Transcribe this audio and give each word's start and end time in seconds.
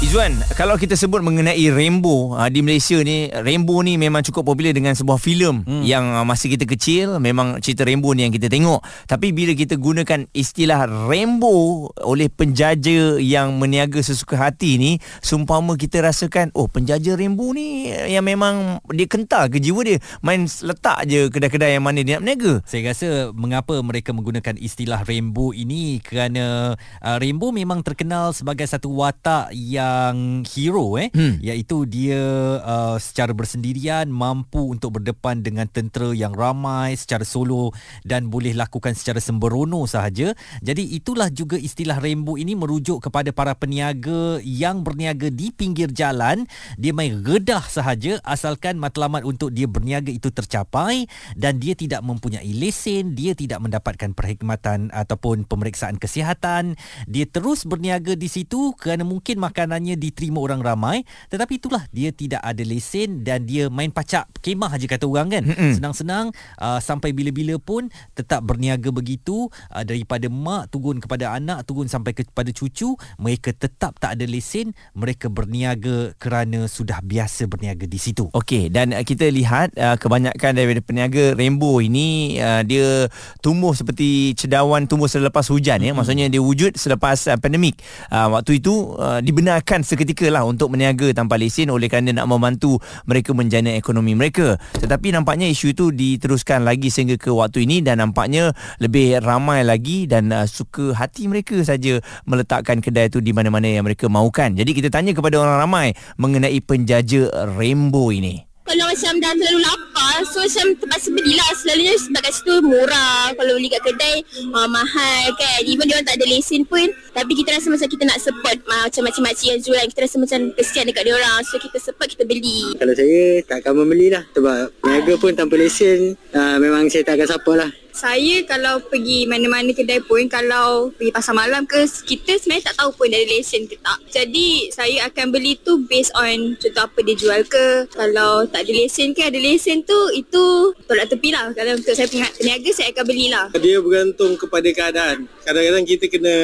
Izwan, 0.00 0.32
kalau 0.56 0.80
kita 0.80 0.96
sebut 0.96 1.20
mengenai 1.20 1.60
rainbow 1.76 2.32
uh, 2.32 2.48
di 2.48 2.64
Malaysia 2.64 2.96
ni, 3.04 3.28
rainbow 3.28 3.84
ni 3.84 4.00
memang 4.00 4.24
cukup 4.24 4.48
popular 4.48 4.72
dengan 4.72 4.96
sebuah 4.96 5.20
filem 5.20 5.60
hmm. 5.60 5.84
yang 5.84 6.16
uh, 6.16 6.24
masa 6.24 6.48
kita 6.48 6.64
kecil 6.64 7.20
memang 7.20 7.60
cerita 7.60 7.84
rainbow 7.84 8.16
ni 8.16 8.24
yang 8.24 8.32
kita 8.32 8.48
tengok. 8.48 8.80
Tapi 9.04 9.36
bila 9.36 9.52
kita 9.52 9.76
gunakan 9.76 10.24
istilah 10.32 10.88
rainbow 11.04 11.92
oleh 12.00 12.32
penjaja 12.32 13.20
yang 13.20 13.60
meniaga 13.60 14.00
sesuka 14.00 14.40
hati 14.40 14.80
ni, 14.80 14.96
sumpama 15.20 15.76
kita 15.76 16.00
rasakan, 16.00 16.48
oh 16.56 16.64
penjaja 16.64 17.12
rainbow 17.20 17.52
ni 17.52 17.92
yang 17.92 18.24
memang 18.24 18.80
dia 18.96 19.04
kental 19.04 19.52
ke 19.52 19.60
jiwa 19.60 19.84
dia, 19.84 20.00
main 20.24 20.48
letak 20.48 21.04
je 21.12 21.28
kedai-kedai 21.28 21.76
yang 21.76 21.84
mana 21.84 22.00
dia 22.00 22.16
nak 22.16 22.24
berniaga. 22.24 22.64
Saya 22.64 22.88
rasa 22.88 23.08
mengapa 23.36 23.76
mereka 23.84 24.16
menggunakan 24.16 24.56
istilah 24.56 25.04
rainbow 25.04 25.52
ini 25.52 26.00
kerana 26.00 26.72
uh, 27.04 27.16
rainbow 27.20 27.52
memang 27.52 27.84
terkenal 27.84 28.32
sebagai 28.32 28.64
satu 28.64 28.88
watak 28.96 29.52
yang 29.52 29.89
yang 29.90 30.42
hero 30.46 30.96
eh 30.98 31.08
hmm. 31.10 31.42
iaitu 31.42 31.86
dia 31.86 32.22
uh, 32.62 32.96
secara 32.96 33.34
bersendirian 33.34 34.08
mampu 34.10 34.70
untuk 34.70 35.00
berdepan 35.00 35.42
dengan 35.42 35.66
tentera 35.66 36.14
yang 36.14 36.34
ramai 36.34 36.94
secara 36.94 37.26
solo 37.26 37.74
dan 38.06 38.30
boleh 38.30 38.54
lakukan 38.54 38.94
secara 38.94 39.18
sembrono 39.18 39.84
sahaja. 39.84 40.32
Jadi 40.62 40.94
itulah 40.94 41.28
juga 41.32 41.56
istilah 41.58 41.98
rainbow 41.98 42.38
ini 42.38 42.54
merujuk 42.54 43.10
kepada 43.10 43.34
para 43.34 43.54
peniaga 43.56 44.38
yang 44.42 44.82
berniaga 44.86 45.28
di 45.28 45.50
pinggir 45.54 45.90
jalan. 45.90 46.46
Dia 46.78 46.92
main 46.94 47.20
redah 47.20 47.64
sahaja 47.66 48.18
asalkan 48.22 48.78
matlamat 48.78 49.26
untuk 49.26 49.52
dia 49.54 49.66
berniaga 49.66 50.10
itu 50.10 50.30
tercapai 50.30 51.06
dan 51.34 51.58
dia 51.58 51.74
tidak 51.74 52.02
mempunyai 52.04 52.50
lesen, 52.56 53.14
dia 53.16 53.34
tidak 53.34 53.62
mendapatkan 53.62 54.12
perkhidmatan 54.14 54.92
ataupun 54.92 55.46
pemeriksaan 55.46 55.96
kesihatan. 55.96 56.78
Dia 57.06 57.26
terus 57.26 57.64
berniaga 57.66 58.14
di 58.14 58.28
situ 58.30 58.74
kerana 58.76 59.02
mungkin 59.06 59.40
makanan 59.40 59.79
sebenarnya 59.80 59.96
diterima 59.96 60.38
orang 60.44 60.60
ramai 60.60 61.02
tetapi 61.32 61.56
itulah 61.56 61.82
dia 61.88 62.12
tidak 62.12 62.44
ada 62.44 62.60
lesen 62.60 63.24
dan 63.24 63.48
dia 63.48 63.72
main 63.72 63.88
pacak 63.88 64.28
kemah 64.44 64.76
aja 64.76 64.84
kata 64.84 65.08
orang 65.08 65.32
kan 65.32 65.44
Mm-mm. 65.48 65.72
senang-senang 65.80 66.36
uh, 66.60 66.76
sampai 66.84 67.16
bila-bila 67.16 67.56
pun 67.56 67.88
tetap 68.12 68.44
berniaga 68.44 68.92
begitu 68.92 69.48
uh, 69.72 69.82
daripada 69.82 70.28
mak 70.28 70.68
turun 70.68 71.00
kepada 71.00 71.32
anak 71.32 71.64
turun 71.64 71.88
sampai 71.88 72.12
kepada 72.12 72.52
cucu 72.52 72.92
mereka 73.16 73.56
tetap 73.56 73.96
tak 73.96 74.20
ada 74.20 74.28
lesen 74.28 74.76
mereka 74.92 75.32
berniaga 75.32 76.12
kerana 76.20 76.68
sudah 76.68 77.00
biasa 77.00 77.48
berniaga 77.48 77.88
di 77.88 77.96
situ 77.96 78.28
okey 78.36 78.68
dan 78.68 78.92
uh, 78.92 79.00
kita 79.00 79.32
lihat 79.32 79.72
uh, 79.80 79.96
kebanyakan 79.96 80.52
daripada 80.52 80.84
peniaga 80.84 81.32
rainbow 81.32 81.80
ini 81.80 82.36
uh, 82.36 82.60
dia 82.60 83.08
tumbuh 83.40 83.72
seperti 83.72 84.36
cedawan 84.36 84.84
tumbuh 84.84 85.08
selepas 85.08 85.48
hujan 85.48 85.80
mm-hmm. 85.80 85.96
ya 85.96 85.98
maksudnya 85.98 86.26
dia 86.28 86.42
wujud 86.44 86.76
selepas 86.76 87.16
uh, 87.32 87.40
pandemik 87.40 87.80
uh, 88.12 88.28
waktu 88.36 88.60
itu 88.60 88.92
uh, 89.00 89.24
dibenarkan 89.30 89.69
akan 89.70 89.86
seketika 89.86 90.26
lah 90.34 90.42
untuk 90.42 90.74
meniaga 90.74 91.06
tanpa 91.14 91.38
lesen 91.38 91.70
oleh 91.70 91.86
kerana 91.86 92.10
nak 92.10 92.26
membantu 92.26 92.82
mereka 93.06 93.30
menjana 93.30 93.78
ekonomi 93.78 94.18
mereka. 94.18 94.58
Tetapi 94.82 95.14
nampaknya 95.14 95.46
isu 95.46 95.70
itu 95.70 95.94
diteruskan 95.94 96.66
lagi 96.66 96.90
sehingga 96.90 97.14
ke 97.14 97.30
waktu 97.30 97.70
ini 97.70 97.78
dan 97.78 98.02
nampaknya 98.02 98.50
lebih 98.82 99.22
ramai 99.22 99.62
lagi 99.62 100.10
dan 100.10 100.34
uh, 100.34 100.42
suka 100.50 100.90
hati 100.98 101.30
mereka 101.30 101.54
saja 101.62 102.02
meletakkan 102.26 102.82
kedai 102.82 103.14
itu 103.14 103.22
di 103.22 103.30
mana-mana 103.30 103.70
yang 103.70 103.86
mereka 103.86 104.10
mahukan. 104.10 104.58
Jadi 104.58 104.74
kita 104.74 104.90
tanya 104.90 105.14
kepada 105.14 105.38
orang 105.38 105.62
ramai 105.62 105.94
mengenai 106.18 106.58
penjaja 106.66 107.30
Rainbow 107.54 108.10
ini 108.10 108.49
kalau 108.70 108.86
macam 108.86 109.12
dah 109.18 109.34
terlalu 109.34 109.60
lapar 109.66 110.16
so 110.30 110.38
macam 110.46 110.66
terpaksa 110.78 111.08
belilah. 111.10 111.50
Selalunya 111.58 111.94
sebab 111.98 112.20
kat 112.22 112.32
situ 112.38 112.54
murah. 112.62 113.34
Kalau 113.34 113.52
beli 113.58 113.66
kat 113.66 113.82
kedai 113.82 114.16
uh, 114.54 114.68
mahal 114.70 115.22
kan. 115.34 115.58
Even 115.66 115.90
dia 115.90 115.98
orang 115.98 116.06
tak 116.06 116.22
ada 116.22 116.26
lesen 116.30 116.62
pun. 116.62 116.86
Tapi 117.10 117.32
kita 117.34 117.58
rasa 117.58 117.66
macam 117.66 117.88
kita 117.90 118.04
nak 118.06 118.18
support 118.22 118.56
uh, 118.70 118.86
macam 118.86 119.02
makcik-makcik 119.10 119.46
yang 119.50 119.60
jual. 119.60 119.84
Kita 119.90 120.00
rasa 120.06 120.16
macam 120.22 120.38
kesian 120.54 120.86
dekat 120.86 121.02
dia 121.02 121.14
orang. 121.18 121.42
So 121.42 121.58
kita 121.58 121.82
support 121.82 122.06
kita 122.14 122.22
beli. 122.22 122.78
Kalau 122.78 122.94
saya 122.94 123.42
tak 123.42 123.66
akan 123.66 123.82
membeli 123.82 124.14
lah 124.14 124.22
sebab 124.30 124.70
niaga 124.86 125.14
pun 125.18 125.32
tanpa 125.34 125.58
lesen 125.58 126.14
uh, 126.30 126.56
memang 126.62 126.86
saya 126.86 127.02
tak 127.02 127.18
akan 127.18 127.26
support 127.26 127.58
lah 127.66 127.70
saya 127.92 128.42
kalau 128.46 128.80
pergi 128.82 129.26
mana-mana 129.26 129.70
kedai 129.74 130.00
pun 130.04 130.24
kalau 130.30 130.90
pergi 130.94 131.12
pasar 131.12 131.34
malam 131.36 131.66
ke 131.66 131.84
kita 132.06 132.38
sebenarnya 132.38 132.72
tak 132.72 132.76
tahu 132.80 132.90
pun 132.96 133.08
dari 133.10 133.26
lesen 133.26 133.66
ke 133.66 133.76
tak. 133.80 133.98
Jadi 134.10 134.70
saya 134.72 135.10
akan 135.10 135.26
beli 135.34 135.58
tu 135.60 135.82
based 135.86 136.14
on 136.16 136.56
contoh 136.56 136.84
apa 136.86 136.98
dia 137.04 137.16
jual 137.16 137.40
ke. 137.46 137.90
Kalau 137.92 138.46
tak 138.48 138.66
ada 138.66 138.72
lesen 138.72 139.12
ke 139.12 139.26
ada 139.26 139.38
lesen 139.38 139.82
tu 139.84 139.98
itu 140.14 140.74
tolak 140.86 141.10
tepi 141.10 141.34
lah. 141.34 141.52
Kalau 141.52 141.76
untuk 141.76 141.94
saya 141.94 142.08
peniaga 142.10 142.70
saya 142.72 142.94
akan 142.94 143.04
belilah. 143.04 143.46
Dia 143.58 143.78
bergantung 143.82 144.34
kepada 144.38 144.68
keadaan. 144.70 145.28
Kadang-kadang 145.44 145.84
kita 145.84 146.06
kena 146.08 146.36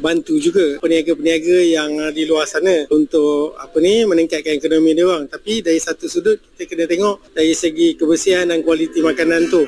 bantu 0.00 0.36
juga 0.40 0.80
peniaga-peniaga 0.82 1.58
yang 1.64 1.90
di 2.10 2.24
luar 2.26 2.48
sana 2.48 2.88
untuk 2.90 3.54
apa 3.60 3.76
ni 3.78 4.02
meningkatkan 4.08 4.56
ekonomi 4.56 4.96
dia 4.96 5.06
orang. 5.06 5.28
Tapi 5.28 5.60
dari 5.60 5.78
satu 5.78 6.08
sudut 6.08 6.40
kita 6.54 6.64
kena 6.70 6.84
tengok 6.88 7.34
dari 7.36 7.52
segi 7.52 7.94
kebersihan 7.94 8.48
dan 8.50 8.64
kualiti 8.64 9.00
makanan 9.04 9.48
tu. 9.52 9.64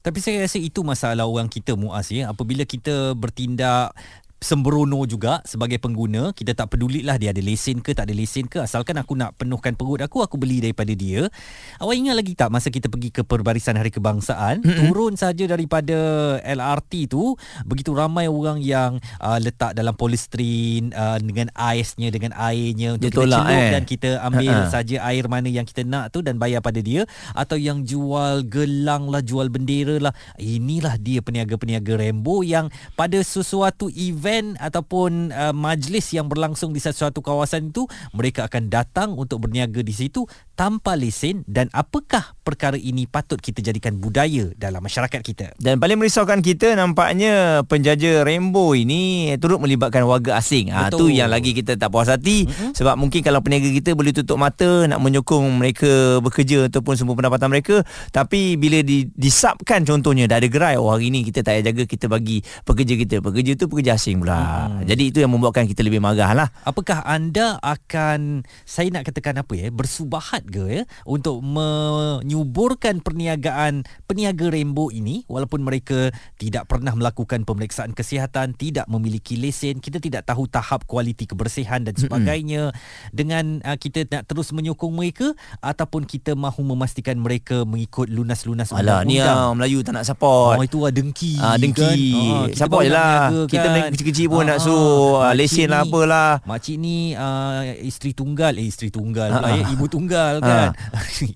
Tapi 0.00 0.18
saya 0.24 0.40
rasa 0.48 0.56
itu 0.56 0.80
masalah 0.80 1.28
orang 1.28 1.48
kita 1.52 1.76
muas 1.76 2.08
ya. 2.08 2.32
Apabila 2.32 2.64
kita 2.64 3.12
bertindak 3.12 3.92
sembrono 4.40 5.04
juga 5.04 5.44
sebagai 5.44 5.76
pengguna 5.76 6.32
kita 6.32 6.56
tak 6.56 6.72
pedulilah 6.72 7.20
dia 7.20 7.36
ada 7.36 7.44
lesen 7.44 7.84
ke 7.84 7.92
tak 7.92 8.08
ada 8.08 8.16
lesen 8.16 8.48
ke 8.48 8.64
asalkan 8.64 8.96
aku 8.96 9.12
nak 9.12 9.36
penuhkan 9.36 9.76
perut 9.76 10.00
aku 10.00 10.24
aku 10.24 10.40
beli 10.40 10.64
daripada 10.64 10.96
dia 10.96 11.28
awak 11.76 11.92
ingat 11.92 12.16
lagi 12.16 12.32
tak 12.32 12.48
masa 12.48 12.72
kita 12.72 12.88
pergi 12.88 13.12
ke 13.12 13.20
perbarisan 13.20 13.76
hari 13.76 13.92
kebangsaan 13.92 14.64
mm-hmm. 14.64 14.80
turun 14.80 15.12
saja 15.20 15.44
daripada 15.44 15.92
LRT 16.40 17.12
tu 17.12 17.36
begitu 17.68 17.92
ramai 17.92 18.32
orang 18.32 18.64
yang 18.64 18.96
uh, 19.20 19.36
letak 19.36 19.76
dalam 19.76 19.92
polistrin 19.92 20.88
uh, 20.96 21.20
dengan 21.20 21.52
aisnya 21.52 22.08
dengan 22.08 22.32
airnya 22.32 22.96
untuk 22.96 23.12
dia 23.12 23.12
kita 23.12 23.20
tolak, 23.20 23.44
celup 23.44 23.60
eh. 23.60 23.70
dan 23.76 23.82
kita 23.84 24.10
ambil 24.24 24.54
uh-huh. 24.56 24.72
saja 24.72 24.96
air 25.04 25.24
mana 25.28 25.48
yang 25.52 25.68
kita 25.68 25.84
nak 25.84 26.16
tu 26.16 26.24
dan 26.24 26.40
bayar 26.40 26.64
pada 26.64 26.80
dia 26.80 27.04
atau 27.36 27.60
yang 27.60 27.84
jual 27.84 28.40
gelang 28.48 29.12
lah 29.12 29.20
jual 29.20 29.52
bendera 29.52 30.00
lah 30.00 30.16
inilah 30.40 30.96
dia 30.96 31.20
peniaga-peniaga 31.20 32.00
Rambo 32.00 32.40
yang 32.40 32.72
pada 32.96 33.20
sesuatu 33.20 33.92
event 33.92 34.29
event 34.30 34.54
ataupun 34.62 35.34
uh, 35.34 35.50
majlis 35.50 36.14
yang 36.14 36.30
berlangsung 36.30 36.70
di 36.70 36.78
sesuatu 36.78 37.18
kawasan 37.18 37.74
itu 37.74 37.90
mereka 38.14 38.46
akan 38.46 38.70
datang 38.70 39.18
untuk 39.18 39.42
berniaga 39.42 39.82
di 39.82 39.90
situ 39.90 40.22
tanpa 40.54 40.94
lesen 40.94 41.42
dan 41.50 41.66
apakah 41.74 42.38
perkara 42.46 42.78
ini 42.78 43.10
patut 43.10 43.42
kita 43.42 43.58
jadikan 43.58 43.98
budaya 43.98 44.54
dalam 44.54 44.78
masyarakat 44.86 45.18
kita? 45.18 45.58
Dan 45.58 45.82
paling 45.82 45.98
merisaukan 45.98 46.38
kita 46.46 46.78
nampaknya 46.78 47.66
penjaja 47.66 48.22
rainbow 48.22 48.70
ini 48.78 49.34
turut 49.42 49.58
melibatkan 49.58 50.06
warga 50.06 50.38
asing. 50.38 50.70
Ha, 50.70 50.94
tu 50.94 51.10
yang 51.10 51.32
lagi 51.32 51.50
kita 51.50 51.74
tak 51.74 51.90
puas 51.90 52.06
hati. 52.06 52.46
Mm-hmm. 52.46 52.72
sebab 52.78 52.94
mungkin 52.94 53.26
kalau 53.26 53.42
peniaga 53.42 53.66
kita 53.74 53.90
boleh 53.98 54.14
tutup 54.14 54.38
mata 54.38 54.86
nak 54.86 55.02
menyokong 55.02 55.58
mereka 55.58 56.22
bekerja 56.22 56.70
ataupun 56.70 56.94
semua 56.94 57.18
pendapatan 57.18 57.50
mereka 57.50 57.82
tapi 58.14 58.54
bila 58.54 58.84
di, 58.86 59.10
disapkan 59.18 59.82
contohnya 59.82 60.30
dah 60.30 60.38
ada 60.38 60.46
gerai 60.46 60.78
oh 60.78 60.92
hari 60.92 61.10
ini 61.10 61.26
kita 61.26 61.42
tak 61.42 61.58
payah 61.58 61.64
jaga 61.74 61.82
kita 61.88 62.06
bagi 62.06 62.38
pekerja 62.62 62.94
kita. 62.94 63.16
Pekerja 63.24 63.52
tu 63.56 63.66
pekerja 63.66 63.96
asing 63.96 64.19
pula. 64.20 64.68
Hmm. 64.68 64.84
Jadi 64.84 65.02
itu 65.12 65.18
yang 65.22 65.32
membuatkan 65.32 65.64
kita 65.64 65.80
lebih 65.80 66.02
marah 66.02 66.32
lah. 66.36 66.48
Apakah 66.64 67.04
anda 67.06 67.56
akan, 67.62 68.44
saya 68.68 68.92
nak 68.92 69.08
katakan 69.08 69.40
apa 69.40 69.52
ya, 69.56 69.68
bersubahat 69.72 70.44
ke 70.48 70.64
ya 70.68 70.82
untuk 71.08 71.40
menyuburkan 71.40 73.00
perniagaan 73.00 73.84
peniaga 74.04 74.52
Rainbow 74.52 74.92
ini 74.92 75.24
walaupun 75.26 75.64
mereka 75.64 76.12
tidak 76.36 76.68
pernah 76.68 76.92
melakukan 76.92 77.48
pemeriksaan 77.48 77.96
kesihatan, 77.96 78.56
tidak 78.56 78.86
memiliki 78.90 79.38
lesen, 79.38 79.80
kita 79.80 80.02
tidak 80.02 80.28
tahu 80.28 80.44
tahap 80.50 80.84
kualiti 80.84 81.24
kebersihan 81.24 81.82
dan 81.84 81.96
sebagainya. 81.96 82.70
Hmm. 82.70 82.78
Dengan 83.10 83.44
uh, 83.64 83.78
kita 83.78 84.06
nak 84.10 84.28
terus 84.28 84.52
menyokong 84.52 84.92
mereka 84.92 85.32
ataupun 85.62 86.04
kita 86.04 86.34
mahu 86.34 86.62
memastikan 86.66 87.16
mereka 87.16 87.62
mengikut 87.64 88.10
lunas-lunas 88.10 88.72
Alah, 88.74 89.02
ni 89.06 89.20
ah, 89.22 89.52
Melayu 89.52 89.82
tak 89.84 89.94
nak 89.96 90.04
support. 90.06 90.56
Oh, 90.58 90.64
itu 90.64 90.78
lah 90.82 90.92
dengki. 90.92 91.34
Ah, 91.38 91.56
dengki. 91.56 91.80
Kan? 91.80 91.96
Ah, 92.26 92.44
support 92.54 92.82
je 92.86 92.90
lah. 92.90 93.18
Kita 93.46 93.68
kecil 94.10 94.26
pun 94.28 94.44
nak 94.46 94.58
suruh 94.60 95.22
uh, 95.22 95.32
lesen 95.32 95.70
lah 95.70 95.86
apalah. 95.86 96.42
Makcik 96.44 96.76
ni 96.76 97.14
uh, 97.14 97.64
isteri 97.80 98.12
tunggal, 98.12 98.58
eh 98.58 98.66
isteri 98.68 98.90
tunggal 98.90 99.30
pula 99.40 99.50
ya, 99.54 99.64
ibu 99.70 99.86
tunggal 99.86 100.34
kan. 100.42 100.74
isteri, 101.10 101.34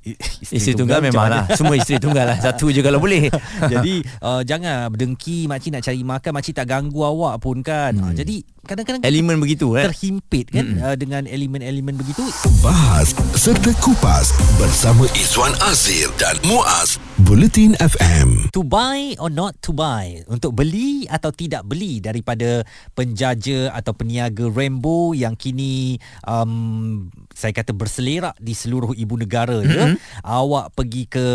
isteri 0.50 0.74
tunggal, 0.76 1.00
tunggal 1.00 1.10
memang 1.10 1.26
lah. 1.30 1.44
Semua 1.54 1.74
isteri 1.78 1.98
tunggal 1.98 2.26
lah. 2.34 2.38
Satu 2.38 2.70
je 2.70 2.80
kalau 2.82 3.00
boleh. 3.00 3.30
jadi 3.72 3.94
uh, 4.20 4.42
jangan 4.44 4.92
berdengki 4.92 5.46
makcik 5.50 5.70
nak 5.74 5.82
cari 5.82 6.02
makan, 6.04 6.30
makcik 6.34 6.54
tak 6.54 6.66
ganggu 6.68 7.00
awak 7.02 7.40
pun 7.40 7.62
kan. 7.64 7.96
Hmm. 7.96 8.14
Jadi 8.14 8.53
kadang-kadang 8.64 9.00
elemen 9.04 9.36
begitu 9.38 9.76
eh 9.76 9.86
terhimpit 9.86 10.50
kan 10.50 10.64
hmm. 10.64 10.80
uh, 10.80 10.96
dengan 10.96 11.28
elemen-elemen 11.28 11.94
begitu 12.00 12.24
bahas 12.64 13.12
serta 13.36 13.70
kupas 13.84 14.32
bersama 14.56 15.04
Izwan 15.14 15.52
Azir 15.68 16.08
dan 16.16 16.36
Muaz 16.48 16.96
Bulletin 17.14 17.78
FM. 17.78 18.50
To 18.50 18.66
buy 18.66 19.14
or 19.22 19.30
not 19.30 19.54
to 19.62 19.70
buy 19.70 20.26
Untuk 20.26 20.58
beli 20.58 21.06
atau 21.06 21.30
tidak 21.30 21.62
beli 21.62 22.02
Daripada 22.02 22.66
penjaja 22.90 23.70
atau 23.70 23.94
peniaga 23.94 24.50
Rainbow 24.50 25.14
Yang 25.14 25.34
kini 25.46 25.74
um, 26.26 27.06
Saya 27.30 27.54
kata 27.54 27.70
berselerak 27.70 28.34
di 28.42 28.50
seluruh 28.50 28.98
ibu 28.98 29.14
negara 29.14 29.62
mm-hmm. 29.62 29.78
ya. 29.78 29.86
Awak 30.26 30.74
pergi 30.74 31.06
ke 31.06 31.26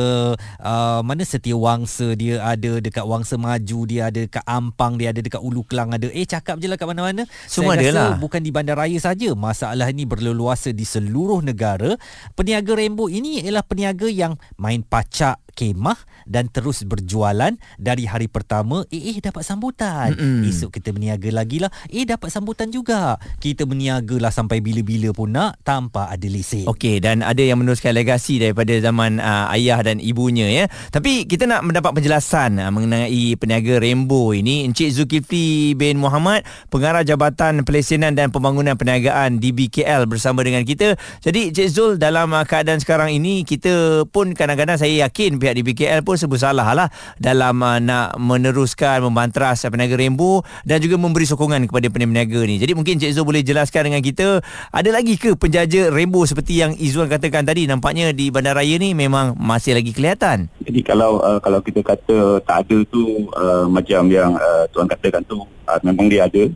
uh, 0.60 1.00
Mana 1.00 1.24
Setiawangsa 1.24 2.12
Dia 2.20 2.44
ada 2.44 2.84
dekat 2.84 3.08
Wangsa 3.08 3.40
Maju 3.40 3.80
Dia 3.88 4.12
ada 4.12 4.28
dekat 4.28 4.44
Ampang 4.44 5.00
Dia 5.00 5.16
ada 5.16 5.24
dekat 5.24 5.40
Ulu 5.40 5.64
Kelang 5.64 5.96
ada 5.96 6.12
Eh 6.12 6.28
cakap 6.28 6.60
je 6.60 6.68
lah 6.68 6.76
kat 6.76 6.92
mana-mana 6.92 7.19
Semua 7.50 7.76
Saya 7.76 7.82
ada 7.82 7.88
rasa 7.90 8.04
lah. 8.14 8.18
bukan 8.22 8.42
di 8.44 8.52
bandaraya 8.54 9.00
saja. 9.02 9.34
Masalah 9.34 9.90
ini 9.90 10.06
berleluasa 10.06 10.70
di 10.76 10.86
seluruh 10.86 11.42
negara. 11.42 11.98
Peniaga 12.38 12.78
Rainbow 12.78 13.10
ini 13.10 13.42
ialah 13.42 13.66
peniaga 13.66 14.06
yang 14.06 14.38
main 14.62 14.86
pacak 14.86 15.42
kemah 15.60 16.00
dan 16.24 16.48
terus 16.48 16.88
berjualan 16.88 17.52
dari 17.76 18.08
hari 18.08 18.32
pertama 18.32 18.88
eh, 18.88 19.12
eh 19.12 19.20
dapat 19.20 19.44
sambutan 19.44 20.16
Mm-mm. 20.16 20.48
esok 20.48 20.80
kita 20.80 20.96
berniaga 20.96 21.28
lagi 21.36 21.60
lah 21.60 21.68
eh 21.92 22.08
dapat 22.08 22.32
sambutan 22.32 22.72
juga 22.72 23.20
kita 23.44 23.68
berniaga 23.68 24.16
lah 24.16 24.32
sampai 24.32 24.64
bila-bila 24.64 25.12
pun 25.12 25.36
nak 25.36 25.60
tanpa 25.68 26.08
ada 26.08 26.28
lesen 26.32 26.70
Okey 26.70 27.02
dan 27.02 27.26
ada 27.26 27.42
yang 27.42 27.58
meneruskan 27.58 27.98
legasi 27.98 28.38
daripada 28.38 28.78
zaman 28.78 29.18
uh, 29.18 29.50
ayah 29.58 29.82
dan 29.82 29.98
ibunya 29.98 30.46
ya. 30.46 30.66
Tapi 30.94 31.26
kita 31.26 31.50
nak 31.50 31.66
mendapat 31.66 31.98
penjelasan 31.98 32.62
uh, 32.62 32.70
mengenai 32.70 33.34
peniaga 33.42 33.82
Rainbow 33.82 34.38
ini 34.38 34.70
Encik 34.70 34.94
Zulkifli 34.94 35.74
bin 35.74 35.98
Muhammad 35.98 36.46
pengarah 36.70 37.02
Jabatan 37.02 37.66
Pelesenan 37.66 38.14
dan 38.14 38.30
Pembangunan 38.30 38.78
Perniagaan 38.78 39.42
di 39.42 39.50
BKL 39.50 40.06
bersama 40.06 40.46
dengan 40.46 40.62
kita. 40.62 40.94
Jadi 41.26 41.50
Encik 41.50 41.70
Zul 41.74 41.92
dalam 41.98 42.30
uh, 42.38 42.46
keadaan 42.46 42.78
sekarang 42.78 43.10
ini 43.10 43.42
kita 43.42 44.06
pun 44.14 44.38
kadang-kadang 44.38 44.78
saya 44.78 45.10
yakin 45.10 45.42
pihak 45.42 45.49
di 45.56 45.64
BKL 45.66 46.02
pun 46.06 46.16
serba 46.20 46.38
salah 46.38 46.68
lah 46.76 46.88
dalam 47.18 47.56
uh, 47.62 47.80
nak 47.80 48.18
meneruskan 48.20 49.06
membantras 49.06 49.66
peniaga 49.66 49.96
Rainbow 49.96 50.42
dan 50.66 50.82
juga 50.82 51.00
memberi 51.00 51.26
sokongan 51.26 51.66
kepada 51.70 51.88
peniaga 51.90 52.42
ni. 52.44 52.60
Jadi 52.60 52.74
mungkin 52.74 52.98
Encik 53.00 53.16
Zul 53.16 53.26
boleh 53.26 53.46
jelaskan 53.46 53.94
dengan 53.94 54.02
kita 54.04 54.42
ada 54.74 54.90
lagi 54.90 55.16
ke 55.16 55.38
penjaja 55.38 55.94
Rainbow 55.94 56.26
seperti 56.26 56.60
yang 56.60 56.74
Izzuan 56.76 57.08
katakan 57.08 57.46
tadi 57.46 57.70
nampaknya 57.70 58.12
di 58.12 58.34
bandaraya 58.34 58.76
ni 58.82 58.92
memang 58.98 59.38
masih 59.38 59.78
lagi 59.78 59.94
kelihatan. 59.94 60.50
Jadi 60.66 60.80
kalau 60.82 61.22
uh, 61.22 61.40
kalau 61.40 61.62
kita 61.62 61.86
kata 61.86 62.44
tak 62.44 62.68
ada 62.68 62.78
tu 62.90 63.30
uh, 63.34 63.66
macam 63.70 64.10
yang 64.10 64.36
uh, 64.36 64.66
tuan 64.74 64.90
katakan 64.90 65.24
tu 65.26 65.42
uh, 65.70 65.80
memang 65.86 66.10
dia 66.10 66.26
ada. 66.26 66.50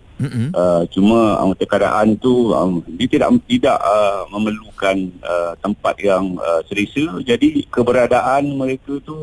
Uh, 0.55 0.81
cuma 0.89 1.37
um, 1.43 1.53
keadaan 1.53 2.15
tu 2.17 2.49
um, 2.55 2.81
dia 2.97 3.07
tidak 3.11 3.29
tidak 3.45 3.77
uh, 3.83 4.25
memerlukan 4.33 5.11
uh, 5.21 5.53
tempat 5.61 5.95
yang 6.01 6.33
uh, 6.41 6.65
selesa. 6.65 7.21
Jadi 7.21 7.69
keberadaan 7.69 8.57
mereka 8.57 8.97
tu 9.05 9.17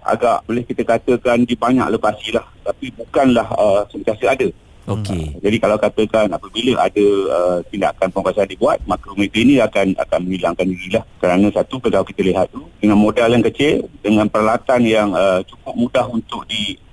agak 0.00 0.48
boleh 0.48 0.64
kita 0.64 0.82
katakan 0.88 1.44
dibanyak 1.44 1.92
lepasi 1.92 2.32
lah. 2.32 2.46
Tapi 2.64 2.88
bukanlah 2.96 3.48
uh, 3.52 3.82
sentiasa 3.92 4.32
ada. 4.32 4.48
Okey. 4.90 5.38
Jadi 5.38 5.56
kalau 5.62 5.76
katakan 5.78 6.26
apabila 6.34 6.82
ada 6.82 7.06
uh, 7.30 7.58
tindakan 7.70 8.10
penguasaan 8.10 8.50
dibuat, 8.50 8.82
maka 8.90 9.12
mereka 9.14 9.38
ini 9.38 9.62
akan 9.62 9.94
akan 9.94 10.18
menghilangkan 10.26 10.66
diri 10.66 10.88
lah. 10.98 11.04
Kerana 11.22 11.46
satu 11.52 11.78
kalau 11.78 12.02
kita 12.02 12.26
lihat 12.26 12.50
tu 12.50 12.64
dengan 12.82 12.98
modal 12.98 13.30
yang 13.30 13.44
kecil, 13.44 13.86
dengan 14.02 14.26
peralatan 14.26 14.80
yang 14.82 15.14
uh, 15.14 15.46
cukup 15.46 15.74
mudah 15.78 16.06
untuk 16.10 16.42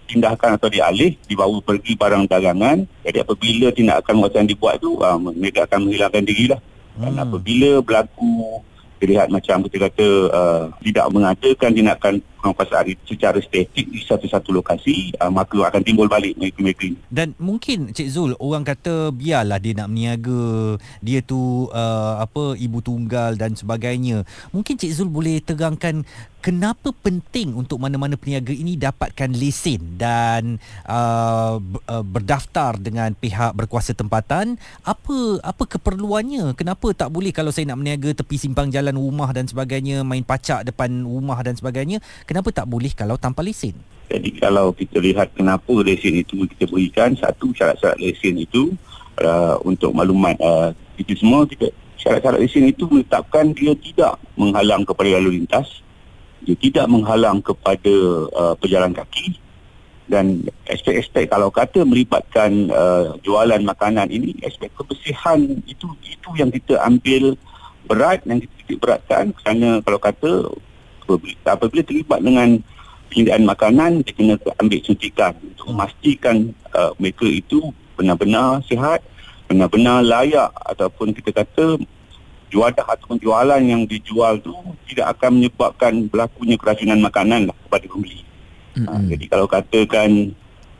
dipindahkan 0.07 0.55
atau 0.55 0.71
dialih, 0.71 1.19
dibawa 1.27 1.59
pergi 1.59 1.99
barang 1.99 2.31
dagangan. 2.31 2.87
Jadi 3.03 3.17
apabila 3.19 3.67
tindakan 3.75 4.23
penguasaan 4.23 4.47
dibuat 4.47 4.79
tu, 4.79 4.95
uh, 5.03 5.19
mereka 5.19 5.67
akan 5.67 5.83
menghilangkan 5.83 6.23
diri 6.23 6.47
lah. 6.47 6.63
Dan 6.95 7.11
Hmm. 7.13 7.23
apabila 7.27 7.83
berlaku 7.83 8.63
dilihat 8.97 9.29
macam 9.29 9.61
kita 9.67 9.91
kata 9.91 10.07
uh, 10.33 10.63
tidak 10.81 11.05
mengadakan 11.13 11.69
tindakan 11.75 12.13
penguasaan 12.53 12.93
secara 13.07 13.39
statik 13.41 13.89
di 13.89 13.99
satu-satu 14.03 14.53
lokasi, 14.53 15.15
uh, 15.17 15.31
maka 15.33 15.57
akan 15.65 15.81
timbul 15.81 16.05
balik 16.05 16.37
mereka-mereka 16.37 16.83
ini. 16.93 16.99
Dan 17.09 17.33
mungkin 17.41 17.95
Cik 17.95 18.09
Zul 18.13 18.31
orang 18.37 18.67
kata 18.67 19.09
biarlah 19.09 19.57
dia 19.57 19.73
nak 19.73 19.89
berniaga, 19.89 20.77
dia 21.01 21.19
tu 21.25 21.71
uh, 21.73 22.21
apa 22.21 22.53
ibu 22.61 22.77
tunggal 22.85 23.33
dan 23.33 23.57
sebagainya. 23.57 24.21
Mungkin 24.53 24.77
Cik 24.77 24.93
Zul 24.93 25.09
boleh 25.09 25.41
terangkan 25.41 26.05
kenapa 26.37 26.93
penting 26.93 27.57
untuk 27.57 27.81
mana-mana 27.81 28.13
peniaga 28.13 28.53
ini 28.53 28.77
dapatkan 28.77 29.33
lesen 29.33 29.97
dan 29.97 30.61
uh, 30.85 31.57
berdaftar 32.05 32.77
dengan 32.77 33.17
pihak 33.17 33.57
berkuasa 33.57 33.97
tempatan. 33.97 34.61
Apa 34.85 35.41
apa 35.41 35.63
keperluannya? 35.65 36.53
Kenapa 36.53 36.93
tak 36.93 37.09
boleh 37.09 37.33
kalau 37.33 37.49
saya 37.49 37.73
nak 37.73 37.81
berniaga 37.81 38.21
tepi 38.21 38.37
simpang 38.37 38.69
jalan 38.69 38.93
rumah 38.93 39.33
dan 39.33 39.49
sebagainya, 39.49 40.05
main 40.05 40.21
pacak 40.21 40.61
depan 40.61 41.01
rumah 41.01 41.41
dan 41.41 41.57
sebagainya, 41.57 41.97
kenapa 42.29 42.36
tak 42.53 42.69
boleh 42.69 42.93
kalau 42.93 43.17
tanpa 43.17 43.41
lesen? 43.41 43.73
Jadi 44.07 44.39
kalau 44.39 44.71
kita 44.71 45.03
lihat 45.03 45.35
kenapa 45.35 45.73
lesen 45.83 46.23
itu 46.23 46.47
kita 46.55 46.69
berikan, 46.71 47.11
satu 47.17 47.51
syarat-syarat 47.51 47.99
lesen 47.99 48.39
itu 48.39 48.71
uh, 49.19 49.59
untuk 49.67 49.91
maklumat 49.91 50.39
uh, 50.39 50.71
itu 50.95 51.11
semua 51.19 51.43
kita 51.43 51.67
syarat-syarat 51.99 52.39
lesen 52.39 52.71
itu 52.71 52.87
menetapkan 52.87 53.51
dia 53.51 53.75
tidak 53.75 54.15
menghalang 54.39 54.87
kepada 54.87 55.19
lalu 55.19 55.43
lintas, 55.43 55.83
dia 56.45 56.55
tidak 56.55 56.87
menghalang 56.87 57.43
kepada 57.43 57.95
uh, 58.31 58.55
pejalan 58.55 58.95
kaki 58.95 59.35
dan 60.07 60.39
aspek-aspek 60.71 61.27
kalau 61.27 61.51
kata 61.51 61.83
melibatkan 61.83 62.71
uh, 62.71 63.19
jualan 63.27 63.59
makanan 63.59 64.07
ini 64.07 64.39
aspek 64.47 64.71
kebersihan 64.71 65.43
itu 65.67 65.87
itu 66.07 66.29
yang 66.39 66.47
kita 66.47 66.79
ambil 66.79 67.35
berat 67.91 68.23
yang 68.23 68.39
kita 68.39 68.79
beratkan 68.79 69.35
kerana 69.35 69.83
kalau 69.83 69.99
kata 69.99 70.31
apabila, 71.07 71.55
apabila 71.55 71.81
terlibat 71.87 72.19
dengan 72.19 72.49
penyediaan 73.07 73.43
makanan 73.47 73.91
dia 74.03 74.13
kena 74.13 74.35
ambil 74.59 74.79
suntikan. 74.83 75.33
Untuk 75.39 75.65
memastikan 75.71 76.35
uh, 76.75 76.91
mereka 76.99 77.25
itu 77.25 77.71
benar-benar 77.95 78.61
sihat 78.67 79.01
benar-benar 79.47 80.03
layak 80.03 80.51
ataupun 80.67 81.15
kita 81.15 81.31
kata 81.31 81.79
juadah 82.51 82.83
ataupun 82.83 83.19
jualan 83.19 83.63
yang 83.63 83.87
dijual 83.87 84.39
tu 84.43 84.55
tidak 84.91 85.17
akan 85.17 85.39
menyebabkan 85.39 85.93
berlakunya 86.11 86.55
keracunan 86.59 86.99
makanan 86.99 87.47
lah 87.51 87.57
kepada 87.67 87.85
pembeli. 87.87 88.23
Ha, 88.77 88.91
jadi 89.09 89.25
kalau 89.25 89.47
katakan 89.49 90.31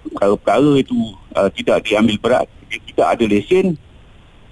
perkara-perkara 0.06 0.72
itu 0.80 0.96
uh, 1.36 1.50
tidak 1.52 1.84
diambil 1.84 2.16
berat, 2.22 2.48
dia 2.70 2.80
tidak 2.94 3.08
ada 3.18 3.26
lesen, 3.28 3.76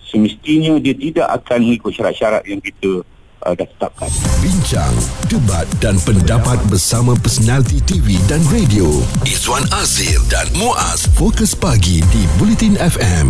semestinya 0.04 0.75
dia 0.81 0.95
tidak 0.98 1.27
akan 1.44 1.60
mengikut 1.72 1.92
syarat-syarat 1.95 2.44
yang 2.48 2.60
kita 2.60 3.06
uh, 3.45 3.53
dah 3.53 3.68
tetapkan. 3.69 4.09
Bincang, 4.42 4.94
debat 5.30 5.69
dan 5.80 5.95
pendapat 6.01 6.57
bersama 6.68 7.13
personaliti 7.21 7.80
TV 7.86 8.18
dan 8.25 8.42
radio. 8.50 8.89
Izwan 9.24 9.63
Azir 9.77 10.19
dan 10.27 10.50
Muaz 10.57 11.06
Fokus 11.13 11.53
Pagi 11.53 12.01
di 12.09 12.25
Bulletin 12.42 12.75
FM. 12.81 13.30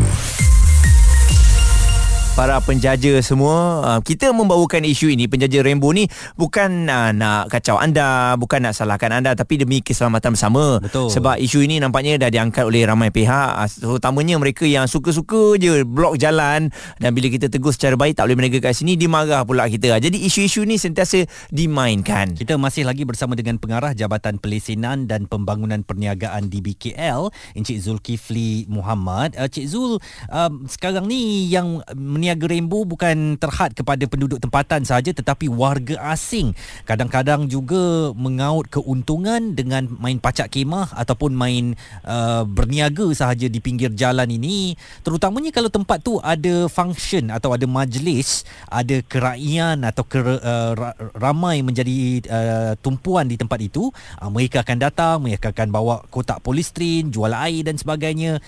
Para 2.36 2.60
penjaja 2.60 3.16
semua 3.24 3.80
uh, 3.80 4.00
kita 4.04 4.36
membawakan 4.36 4.84
isu 4.84 5.08
ini. 5.08 5.24
Penjaja 5.32 5.64
rainbow 5.64 5.96
ni 5.96 6.04
bukan 6.36 6.84
uh, 6.92 7.16
nak 7.16 7.48
kacau 7.48 7.80
anda 7.80 8.36
bukan 8.36 8.68
nak 8.68 8.76
salahkan 8.76 9.08
anda 9.16 9.32
tapi 9.40 9.56
demi 9.56 9.80
keselamatan 9.80 10.36
bersama. 10.36 10.84
Betul. 10.84 11.08
sebab 11.08 11.40
isu 11.40 11.64
ini 11.64 11.80
nampaknya 11.80 12.20
dah 12.20 12.30
diangkat 12.30 12.68
oleh 12.68 12.84
ramai 12.84 13.08
pihak 13.08 13.56
uh, 13.56 13.72
terutamanya 13.72 14.36
mereka 14.36 14.68
yang 14.68 14.84
suka-suka 14.84 15.56
je 15.56 15.88
blok 15.88 16.20
jalan. 16.20 16.68
Dan 17.00 17.10
bila 17.16 17.32
kita 17.32 17.48
tegur 17.48 17.72
secara 17.72 17.96
baik 17.96 18.20
tak 18.20 18.28
boleh 18.28 18.36
berniaga 18.36 18.68
kat 18.68 18.76
sini 18.76 19.00
dimarah 19.00 19.48
pula 19.48 19.72
kita. 19.72 19.96
Jadi 19.96 20.28
isu-isu 20.28 20.68
ni 20.68 20.76
sentiasa 20.76 21.24
dimainkan. 21.56 22.36
Kita 22.36 22.60
masih 22.60 22.84
lagi 22.84 23.08
bersama 23.08 23.40
dengan 23.40 23.56
pengarah 23.64 23.96
Jabatan 23.96 24.44
Pelesenan 24.44 25.08
dan 25.08 25.32
Pembangunan 25.32 25.88
Perniagaan 25.88 26.52
di 26.52 26.60
BKL, 26.60 27.32
Encik 27.56 27.80
Zulkifli 27.80 28.68
Muhammad. 28.68 29.40
Uh, 29.40 29.48
Cik 29.48 29.72
Zul, 29.72 30.04
um, 30.28 30.68
sekarang 30.68 31.08
ni 31.08 31.48
yang 31.48 31.80
meniaga 32.26 32.50
Rainbow 32.50 32.82
bukan 32.90 33.38
terhad 33.38 33.78
kepada 33.78 34.02
penduduk 34.10 34.42
tempatan 34.42 34.82
saja 34.82 35.14
tetapi 35.14 35.46
warga 35.46 36.02
asing. 36.10 36.58
Kadang-kadang 36.90 37.46
juga 37.46 38.10
mengaut 38.18 38.66
keuntungan 38.66 39.54
dengan 39.54 39.86
main 40.02 40.18
pacak 40.18 40.50
kemah 40.50 40.90
ataupun 40.98 41.38
main 41.38 41.78
uh, 42.02 42.42
berniaga 42.50 43.06
sahaja 43.14 43.46
di 43.46 43.62
pinggir 43.62 43.94
jalan 43.94 44.26
ini. 44.26 44.74
Terutamanya 45.06 45.54
kalau 45.54 45.70
tempat 45.70 46.02
tu 46.02 46.18
ada 46.18 46.66
function 46.66 47.30
atau 47.30 47.54
ada 47.54 47.70
majlis, 47.70 48.42
ada 48.74 49.06
keraian 49.06 49.78
atau 49.86 50.02
ker, 50.02 50.26
uh, 50.26 50.74
ra- 50.74 50.98
ramai 51.14 51.62
menjadi 51.62 52.26
uh, 52.26 52.74
tumpuan 52.82 53.30
di 53.30 53.38
tempat 53.38 53.62
itu, 53.62 53.94
uh, 54.18 54.34
mereka 54.34 54.66
akan 54.66 54.82
datang, 54.82 55.22
mereka 55.22 55.54
akan 55.54 55.70
bawa 55.70 56.02
kotak 56.10 56.42
polistrin, 56.42 57.14
jual 57.14 57.30
air 57.38 57.62
dan 57.62 57.78
sebagainya. 57.78 58.42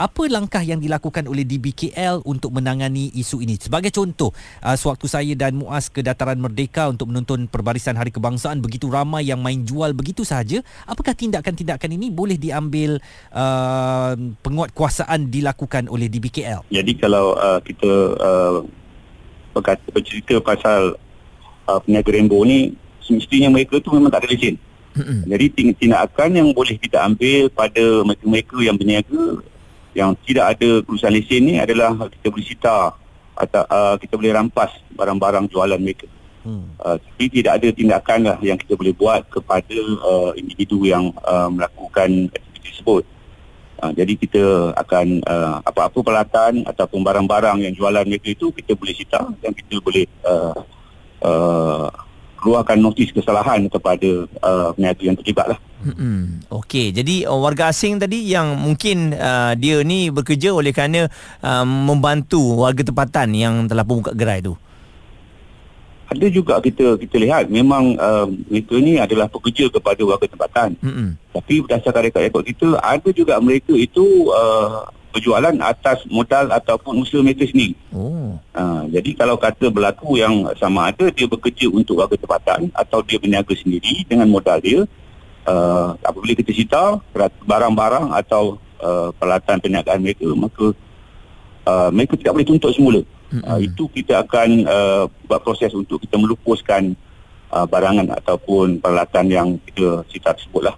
Apa 0.00 0.32
langkah 0.32 0.64
yang 0.64 0.80
dilakukan 0.80 1.28
oleh 1.28 1.44
DBKL 1.44 2.24
untuk 2.24 2.56
menangani 2.56 3.12
isu 3.12 3.44
ini? 3.44 3.60
Sebagai 3.60 3.92
contoh, 3.92 4.32
uh, 4.64 4.72
sewaktu 4.72 5.04
saya 5.04 5.36
dan 5.36 5.60
Muaz 5.60 5.92
ke 5.92 6.00
Dataran 6.00 6.40
Merdeka 6.40 6.88
untuk 6.88 7.12
menonton 7.12 7.44
perbarisan 7.44 8.00
Hari 8.00 8.08
Kebangsaan, 8.08 8.64
begitu 8.64 8.88
ramai 8.88 9.28
yang 9.28 9.44
main 9.44 9.60
jual 9.60 9.92
begitu 9.92 10.24
sahaja, 10.24 10.64
apakah 10.88 11.12
tindakan-tindakan 11.12 12.00
ini 12.00 12.08
boleh 12.08 12.40
diambil 12.40 12.96
uh, 13.28 14.16
penguatkuasaan 14.40 15.28
dilakukan 15.28 15.92
oleh 15.92 16.08
DBKL? 16.08 16.64
Jadi 16.72 16.92
kalau 16.96 17.36
uh, 17.36 17.60
kita 17.60 17.92
uh, 18.16 18.64
berkata, 19.52 19.84
bercerita 19.92 20.40
pasal 20.40 20.96
uh, 21.68 21.80
peniaga 21.84 22.08
rainbow 22.08 22.40
ni 22.48 22.72
semestinya 23.04 23.52
mereka 23.52 23.76
tu 23.84 23.92
memang 23.92 24.08
tak 24.08 24.24
ada 24.24 24.32
lesen. 24.32 24.56
Mm-hmm. 24.96 25.20
Jadi 25.28 25.46
tindakan 25.76 26.30
yang 26.32 26.48
boleh 26.56 26.80
kita 26.80 27.04
ambil 27.04 27.52
pada 27.52 27.84
mereka-mereka 28.00 28.56
yang 28.64 28.80
berniaga 28.80 29.44
yang 29.94 30.14
tidak 30.22 30.56
ada 30.56 30.82
kelulusan 30.86 31.12
lesen 31.12 31.42
ni 31.46 31.54
adalah 31.58 31.94
kita 32.08 32.26
boleh 32.30 32.46
sita 32.46 32.94
atau 33.34 33.62
uh, 33.66 33.94
kita 33.96 34.14
boleh 34.14 34.32
rampas 34.36 34.70
barang-barang 34.94 35.48
jualan 35.50 35.80
mereka. 35.80 36.06
Hmm. 36.40 36.72
Uh, 36.80 36.96
tapi 36.96 37.28
tidak 37.28 37.60
ada 37.60 37.68
tindakan 37.68 38.20
lah 38.32 38.38
yang 38.40 38.56
kita 38.56 38.72
boleh 38.72 38.96
buat 38.96 39.28
kepada 39.28 39.76
uh, 40.00 40.32
individu 40.36 40.88
yang 40.88 41.12
uh, 41.24 41.48
melakukan 41.52 42.32
aktiviti 42.32 42.72
tersebut. 42.72 43.04
Uh, 43.80 43.92
jadi 43.96 44.12
kita 44.16 44.44
akan 44.76 45.24
uh, 45.24 45.56
apa-apa 45.64 45.98
peralatan 46.04 46.64
ataupun 46.68 47.00
barang-barang 47.00 47.64
yang 47.64 47.72
jualan 47.76 48.04
mereka 48.04 48.28
itu 48.32 48.52
kita 48.52 48.76
boleh 48.76 48.94
sita 48.96 49.24
dan 49.40 49.52
kita 49.56 49.80
boleh 49.80 50.04
uh, 50.24 50.60
uh, 51.24 51.88
keluarkan 52.40 52.80
notis 52.80 53.12
kesalahan 53.12 53.68
kepada 53.68 54.26
uh, 54.40 54.72
peniaga 54.72 55.02
yang 55.04 55.16
terlibat 55.20 55.54
lah. 55.54 55.58
Hmm. 55.80 56.44
Okey, 56.52 56.92
jadi 56.92 57.24
uh, 57.24 57.40
warga 57.40 57.72
asing 57.72 57.96
tadi 57.96 58.28
yang 58.28 58.52
mungkin 58.56 59.16
uh, 59.16 59.56
dia 59.56 59.80
ni 59.80 60.12
bekerja 60.12 60.52
oleh 60.52 60.76
kerana 60.76 61.08
uh, 61.40 61.64
membantu 61.64 62.60
warga 62.60 62.84
tempatan 62.84 63.32
yang 63.32 63.64
telah 63.64 63.84
pun 63.84 64.04
buka 64.04 64.12
gerai 64.12 64.44
tu. 64.44 64.56
Ada 66.10 66.26
juga 66.26 66.58
kita 66.58 66.98
kita 66.98 67.16
lihat 67.22 67.48
memang 67.48 67.94
uh, 67.94 68.26
mereka 68.50 68.76
ni 68.82 68.98
adalah 68.98 69.30
pekerja 69.30 69.70
kepada 69.70 70.02
warga 70.02 70.26
tempatan. 70.26 70.76
Hmm. 70.82 71.14
Tapi 71.32 71.62
berdasarkan 71.64 72.02
rekod-rekod 72.10 72.44
kita 72.44 72.68
ada 72.82 73.08
juga 73.14 73.38
mereka 73.38 73.72
itu 73.72 74.28
uh, 74.28 74.84
berjualan 75.10 75.54
atas 75.62 76.06
modal 76.06 76.54
ataupun 76.54 77.02
usaha 77.02 77.20
mereka 77.22 77.46
sendiri. 77.46 77.74
Oh. 77.90 78.38
Ha, 78.54 78.86
jadi 78.90 79.10
kalau 79.18 79.36
kata 79.36 79.70
berlaku 79.70 80.18
yang 80.18 80.46
sama 80.58 80.90
ada 80.90 81.10
dia 81.10 81.26
bekerja 81.26 81.66
untuk 81.70 81.98
warga 81.98 82.14
tempatan 82.14 82.70
atau 82.74 83.02
dia 83.02 83.18
berniaga 83.18 83.54
sendiri 83.54 84.06
dengan 84.06 84.30
modal 84.30 84.62
dia, 84.62 84.86
uh, 85.46 85.98
apabila 86.02 86.34
kita 86.38 86.54
cita 86.54 86.98
barang-barang 87.46 88.14
atau 88.14 88.58
uh, 88.82 89.10
peralatan 89.14 89.58
perniagaan 89.58 90.00
mereka, 90.00 90.26
maka 90.34 90.66
uh, 91.66 91.90
mereka 91.90 92.14
tidak 92.14 92.32
boleh 92.38 92.48
tuntut 92.48 92.72
semula. 92.74 93.00
Mm-hmm. 93.30 93.46
Uh, 93.46 93.60
itu 93.62 93.82
kita 93.94 94.26
akan 94.26 94.48
uh, 94.66 95.04
buat 95.30 95.40
proses 95.46 95.70
untuk 95.74 96.02
kita 96.02 96.18
melupuskan 96.18 96.98
uh, 97.54 97.66
barangan 97.66 98.10
ataupun 98.18 98.82
peralatan 98.82 99.26
yang 99.30 99.48
kita 99.70 100.02
cita 100.10 100.34
tersebutlah. 100.34 100.74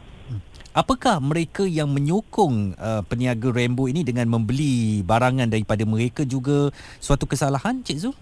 Apakah 0.72 1.20
mereka 1.20 1.68
yang 1.68 1.92
menyokong 1.92 2.72
uh, 2.80 3.04
peniaga 3.04 3.52
Rainbow 3.52 3.92
ini 3.92 4.00
dengan 4.00 4.24
membeli 4.24 5.04
barangan 5.04 5.44
daripada 5.44 5.84
mereka 5.84 6.24
juga 6.24 6.72
suatu 6.96 7.28
kesalahan, 7.28 7.84
Cik 7.84 7.98
Zul? 8.00 8.16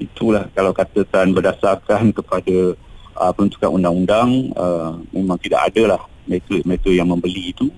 Itulah 0.00 0.48
kalau 0.56 0.72
katakan 0.72 1.36
berdasarkan 1.36 2.08
kepada 2.08 2.72
uh, 3.20 3.30
peruntukan 3.36 3.76
undang-undang, 3.76 4.48
uh, 4.56 4.96
memang 5.12 5.36
tidak 5.44 5.68
ada 5.68 5.82
lah 5.92 6.00
mereka-mereka 6.24 6.88
yang 6.88 7.12
membeli 7.12 7.52
itu 7.52 7.68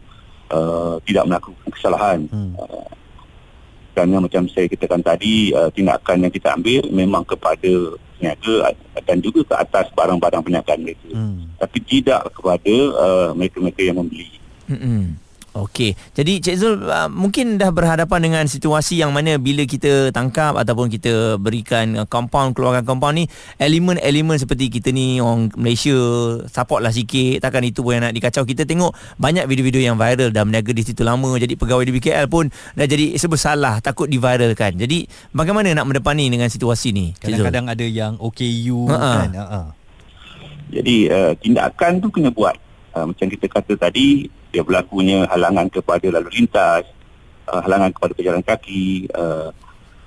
uh, 0.54 1.02
tidak 1.02 1.26
melakukan 1.26 1.68
kesalahan. 1.75 2.30
Hmm. 2.30 2.54
Uh, 2.54 2.87
kerana 3.90 4.23
macam 4.23 4.47
saya 4.47 4.71
katakan 4.71 5.02
tadi, 5.02 5.50
uh, 5.50 5.66
tindakan 5.75 6.30
yang 6.30 6.33
kita 6.33 6.54
ambil 6.54 6.87
memang 6.95 7.26
kepada 7.26 7.99
peniaga 8.16 8.73
dan 9.04 9.18
juga 9.20 9.40
ke 9.44 9.54
atas 9.54 9.87
barang-barang 9.92 10.42
perniagaan 10.42 10.80
mereka. 10.82 11.08
Hmm. 11.12 11.52
Tapi 11.61 11.78
tidak 11.85 12.20
kepada 12.32 12.75
uh, 12.96 13.28
mereka-mereka 13.37 13.80
yang 13.85 13.96
membeli. 14.00 14.28
Hmm. 14.66 15.20
Okey. 15.56 15.96
Jadi 16.12 16.44
Cik 16.44 16.56
Zul 16.60 16.75
uh, 16.84 17.08
mungkin 17.08 17.56
dah 17.56 17.72
berhadapan 17.72 18.20
dengan 18.28 18.44
situasi 18.44 19.00
yang 19.00 19.16
mana 19.16 19.40
bila 19.40 19.64
kita 19.64 20.12
tangkap 20.12 20.52
ataupun 20.52 20.92
kita 20.92 21.40
berikan 21.40 21.96
uh, 21.96 22.04
compound 22.04 22.52
keluarkan 22.52 22.84
compound 22.84 23.16
ni 23.16 23.25
elemen-elemen 23.56 24.36
seperti 24.36 24.68
kita 24.68 24.92
ni 24.92 25.16
orang 25.16 25.48
Malaysia 25.56 25.96
supportlah 26.44 26.92
sikit 26.92 27.40
takkan 27.40 27.64
itu 27.64 27.80
pun 27.80 27.96
yang 27.96 28.04
nak 28.04 28.12
dikacau. 28.12 28.44
Kita 28.44 28.68
tengok 28.68 28.92
banyak 29.16 29.48
video-video 29.48 29.80
yang 29.80 29.96
viral 29.96 30.28
dah 30.28 30.44
berniaga 30.44 30.76
di 30.76 30.84
situ 30.84 31.00
lama 31.00 31.40
jadi 31.40 31.56
pegawai 31.56 31.88
di 31.88 31.92
BKL 31.96 32.28
pun 32.28 32.52
dah 32.76 32.84
jadi 32.84 33.16
serba 33.16 33.40
salah 33.40 33.80
takut 33.80 34.12
diviralkan. 34.12 34.76
Jadi 34.76 35.08
bagaimana 35.32 35.72
nak 35.72 35.88
mendepani 35.88 36.28
dengan 36.28 36.52
situasi 36.52 36.92
ni? 36.92 37.16
Kadang-kadang 37.16 37.72
ada 37.72 37.86
yang 37.88 38.20
OKU 38.20 38.92
Ha-ha. 38.92 39.12
kan. 39.25 39.30
Ha-ha. 39.32 39.60
Jadi 40.68 41.08
uh, 41.08 41.32
tindakan 41.40 42.04
tu 42.04 42.12
kena 42.12 42.28
buat. 42.28 42.58
Uh, 42.96 43.12
macam 43.12 43.28
kita 43.28 43.46
kata 43.48 43.72
tadi 43.76 44.25
dia 44.56 44.64
berlakunya 44.64 45.28
halangan 45.28 45.68
kepada 45.68 46.08
lalu 46.08 46.32
lintas, 46.32 46.88
uh, 47.44 47.60
halangan 47.60 47.92
kepada 47.92 48.12
pejalan 48.16 48.40
kaki. 48.40 49.04
Uh, 49.12 49.52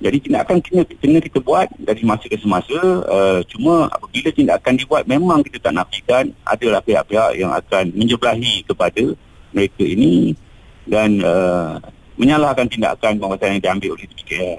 jadi 0.02 0.18
tindakan 0.18 0.58
kena, 0.58 0.82
kena 0.98 1.22
kita 1.22 1.38
buat 1.38 1.70
dari 1.78 2.02
masa 2.02 2.26
ke 2.26 2.34
semasa. 2.34 2.74
Uh, 3.06 3.46
cuma 3.46 3.86
apabila 3.94 4.34
tindakan 4.34 4.74
dibuat 4.74 5.06
memang 5.06 5.46
kita 5.46 5.62
tak 5.62 5.78
nafikan 5.78 6.34
adalah 6.42 6.82
pihak-pihak 6.82 7.38
yang 7.38 7.54
akan 7.54 7.94
menjebelahi 7.94 8.66
kepada 8.66 9.14
mereka 9.54 9.86
ini 9.86 10.34
dan 10.82 11.22
uh, 11.22 11.78
menyalahkan 12.18 12.66
tindakan 12.66 13.22
penguasaan 13.22 13.54
yang 13.54 13.62
diambil 13.62 13.94
oleh 13.94 14.10
BKL. 14.10 14.58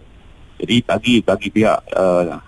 Jadi 0.63 0.75
bagi 0.87 1.15
bagi 1.19 1.47
pihak 1.51 1.79
uh, 1.99 2.39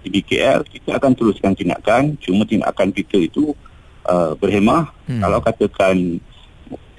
BKL 0.00 0.64
kita 0.64 0.96
akan 0.96 1.12
teruskan 1.12 1.52
tindakan. 1.52 2.16
Cuma 2.24 2.48
tindakan 2.48 2.88
kita 2.88 3.20
itu 3.20 3.52
uh, 4.06 4.32
berhemah 4.38 4.90
hmm. 5.08 5.20
kalau 5.20 5.38
katakan 5.42 5.96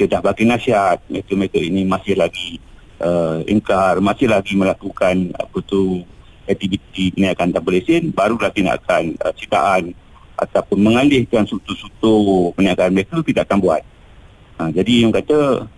dah 0.03 0.19
bagi 0.19 0.43
nasihat 0.43 0.99
mereka-mereka 1.07 1.59
ini 1.63 1.87
masih 1.87 2.19
lagi 2.19 2.59
uh, 2.99 3.39
ingkar 3.47 4.03
masih 4.03 4.27
lagi 4.27 4.51
melakukan 4.53 5.31
apa 5.39 5.57
tu 5.63 6.03
aktiviti 6.43 7.15
perniagaan 7.15 7.55
tanpa 7.55 7.69
lesen 7.71 8.11
barulah 8.11 8.51
tindakan 8.51 9.15
uh, 9.23 9.31
citaan 9.31 9.95
ataupun 10.35 10.79
mengalihkan 10.81 11.47
sutu-sutu 11.47 12.51
perniagaan 12.51 12.91
mereka 12.91 13.23
tidak 13.23 13.47
akan 13.47 13.59
buat 13.63 13.81
uh, 14.59 14.69
jadi 14.75 15.07
yang 15.07 15.15
kata 15.15 15.71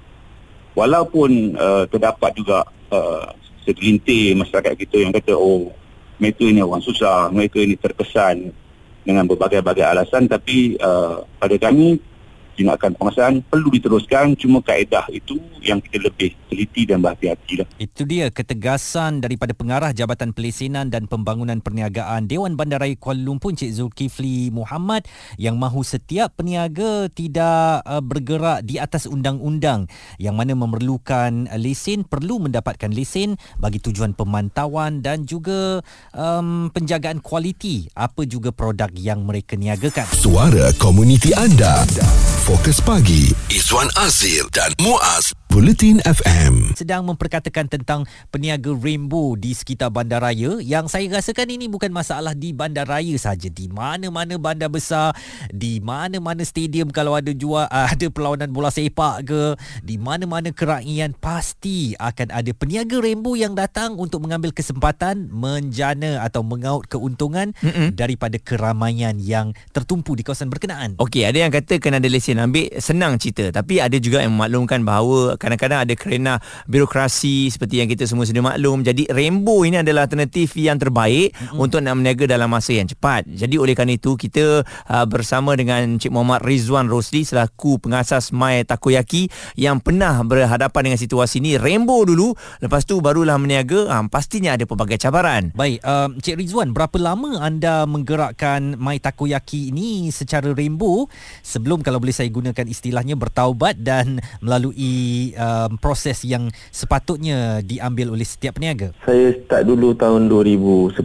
walaupun 0.73 1.53
uh, 1.53 1.85
terdapat 1.85 2.31
juga 2.33 2.65
uh, 2.89 3.29
segelintir 3.61 4.33
masyarakat 4.33 4.73
kita 4.73 5.05
yang 5.05 5.13
kata 5.13 5.37
oh 5.37 5.69
mereka 6.17 6.43
ini 6.47 6.65
orang 6.65 6.81
susah 6.81 7.29
mereka 7.29 7.61
ini 7.61 7.77
terkesan 7.77 8.49
dengan 9.05 9.29
berbagai-bagai 9.29 9.85
alasan 9.85 10.25
tapi 10.25 10.75
uh, 10.81 11.21
pada 11.37 11.55
kami 11.61 12.01
tindakan 12.55 12.95
pengasahan 12.95 13.43
perlu 13.45 13.67
diteruskan 13.69 14.33
cuma 14.39 14.63
kaedah 14.63 15.05
itu 15.11 15.37
yang 15.61 15.83
kita 15.83 16.07
lebih 16.07 16.31
teliti 16.47 16.87
dan 16.87 17.03
berhati-hati 17.03 17.53
lah. 17.61 17.67
Itu 17.77 18.07
dia 18.07 18.31
ketegasan 18.31 19.19
daripada 19.19 19.51
pengarah 19.51 19.91
Jabatan 19.91 20.31
Pelesenan 20.31 20.87
dan 20.87 21.11
Pembangunan 21.11 21.59
Perniagaan 21.59 22.31
Dewan 22.31 22.55
Bandaraya 22.55 22.95
Kuala 22.95 23.19
Lumpur 23.19 23.51
Encik 23.51 23.75
Zulkifli 23.75 24.49
Muhammad 24.53 25.05
yang 25.35 25.59
mahu 25.59 25.83
setiap 25.83 26.37
peniaga 26.39 27.11
tidak 27.11 27.83
uh, 27.83 27.99
bergerak 27.99 28.63
di 28.63 28.79
atas 28.79 29.09
undang-undang 29.09 29.91
yang 30.21 30.39
mana 30.39 30.55
memerlukan 30.55 31.51
uh, 31.51 31.59
lesen 31.59 32.07
perlu 32.07 32.39
mendapatkan 32.39 32.89
lesen 32.93 33.35
bagi 33.59 33.83
tujuan 33.83 34.15
pemantauan 34.15 35.03
dan 35.03 35.27
juga 35.27 35.83
um, 36.15 36.71
penjagaan 36.71 37.19
kualiti 37.19 37.89
apa 37.97 38.23
juga 38.23 38.55
produk 38.55 38.89
yang 38.95 39.27
mereka 39.27 39.57
niagakan. 39.59 40.07
Suara 40.13 40.71
komuniti 40.79 41.33
anda. 41.35 41.83
Fokus 42.45 42.77
pagi 42.77 43.33
Izwan 43.49 43.89
Azir 43.97 44.45
dan 44.53 44.69
Muaz 44.77 45.33
Bulletin 45.55 46.03
FM 46.03 46.75
sedang 46.75 47.07
memperkatakan 47.07 47.71
tentang 47.71 48.03
peniaga 48.27 48.75
Rainbow 48.75 49.39
di 49.39 49.55
sekitar 49.55 49.87
bandaraya 49.87 50.59
yang 50.59 50.91
saya 50.91 51.07
rasakan 51.07 51.47
ini 51.47 51.71
bukan 51.71 51.95
masalah 51.95 52.35
di 52.35 52.51
bandaraya 52.51 53.15
saja 53.15 53.47
di 53.47 53.71
mana-mana 53.71 54.35
bandar 54.35 54.67
besar 54.67 55.15
di 55.47 55.79
mana-mana 55.79 56.43
stadium 56.43 56.91
kalau 56.91 57.15
ada 57.15 57.31
jual 57.31 57.63
ada 57.71 58.07
perlawanan 58.11 58.51
bola 58.51 58.67
sepak 58.67 59.31
ke 59.31 59.55
di 59.79 59.95
mana-mana 59.95 60.51
kerakyatan 60.51 61.15
pasti 61.23 61.95
akan 62.03 62.35
ada 62.35 62.51
peniaga 62.51 62.99
Rainbow 62.99 63.39
yang 63.39 63.55
datang 63.55 63.95
untuk 63.95 64.27
mengambil 64.27 64.51
kesempatan 64.51 65.31
menjana 65.31 66.19
atau 66.19 66.43
mengaut 66.43 66.83
keuntungan 66.91 67.55
Mm-mm. 67.63 67.95
daripada 67.95 68.35
keramaian 68.43 69.15
yang 69.23 69.55
tertumpu 69.71 70.19
di 70.19 70.27
kawasan 70.27 70.51
berkenaan. 70.51 70.99
Okey, 70.99 71.23
ada 71.23 71.47
yang 71.47 71.51
kata 71.55 71.79
kena 71.79 72.03
ada 72.03 72.11
lesen 72.11 72.43
ambil 72.43 72.75
senang 72.83 73.15
cerita 73.15 73.55
tapi 73.55 73.79
ada 73.79 73.95
juga 74.03 74.19
yang 74.19 74.35
memaklumkan 74.35 74.83
bahawa 74.83 75.39
kadang-kadang 75.45 75.79
ada 75.85 75.93
kerana 75.93 76.33
birokrasi 76.65 77.53
seperti 77.53 77.85
yang 77.85 77.89
kita 77.89 78.09
semua 78.09 78.25
sudah 78.25 78.41
maklum. 78.41 78.81
Jadi 78.81 79.05
Rainbow 79.13 79.61
ini 79.61 79.85
adalah 79.85 80.09
alternatif 80.09 80.57
yang 80.57 80.81
terbaik 80.81 81.37
mm-hmm. 81.37 81.61
untuk 81.61 81.85
nak 81.85 81.93
meniaga 82.01 82.25
dalam 82.25 82.49
masa 82.49 82.73
yang 82.73 82.89
cepat. 82.89 83.29
Jadi 83.29 83.61
oleh 83.61 83.77
kerana 83.77 83.93
itu 83.93 84.17
kita 84.17 84.65
uh, 84.65 85.05
bersama 85.05 85.53
dengan 85.53 86.01
Cik 86.01 86.09
Muhammad 86.09 86.41
Rizwan 86.41 86.89
Rosli 86.89 87.21
selaku 87.21 87.77
pengasas 87.77 88.33
My 88.33 88.65
Takoyaki 88.65 89.29
yang 89.53 89.77
pernah 89.77 90.25
berhadapan 90.25 90.91
dengan 90.91 90.99
situasi 90.99 91.37
ini 91.37 91.61
Rainbow 91.61 92.01
dulu 92.07 92.33
lepas 92.63 92.87
tu 92.89 92.97
barulah 93.03 93.37
meniaga 93.37 93.85
uh, 93.91 94.05
pastinya 94.09 94.57
ada 94.57 94.65
pelbagai 94.65 94.97
cabaran. 94.97 95.53
Baik, 95.53 95.83
uh, 95.85 96.09
Cik 96.17 96.41
Rizwan 96.41 96.73
berapa 96.73 96.97
lama 96.97 97.37
anda 97.43 97.85
menggerakkan 97.85 98.79
My 98.81 98.97
Takoyaki 98.97 99.69
ini 99.69 100.09
secara 100.09 100.55
Rainbow 100.55 101.05
sebelum 101.45 101.85
kalau 101.85 102.01
boleh 102.01 102.15
saya 102.15 102.31
gunakan 102.31 102.65
istilahnya 102.65 103.13
bertaubat 103.13 103.77
dan 103.83 104.23
melalui 104.39 105.34
um, 105.35 105.75
proses 105.75 106.23
yang 106.23 106.47
sepatutnya 106.69 107.37
diambil 107.61 108.11
oleh 108.11 108.23
setiap 108.23 108.55
peniaga? 108.55 108.91
Saya 109.01 109.35
start 109.37 109.63
dulu 109.63 109.91
tahun 109.93 110.27
2010. 110.27 110.95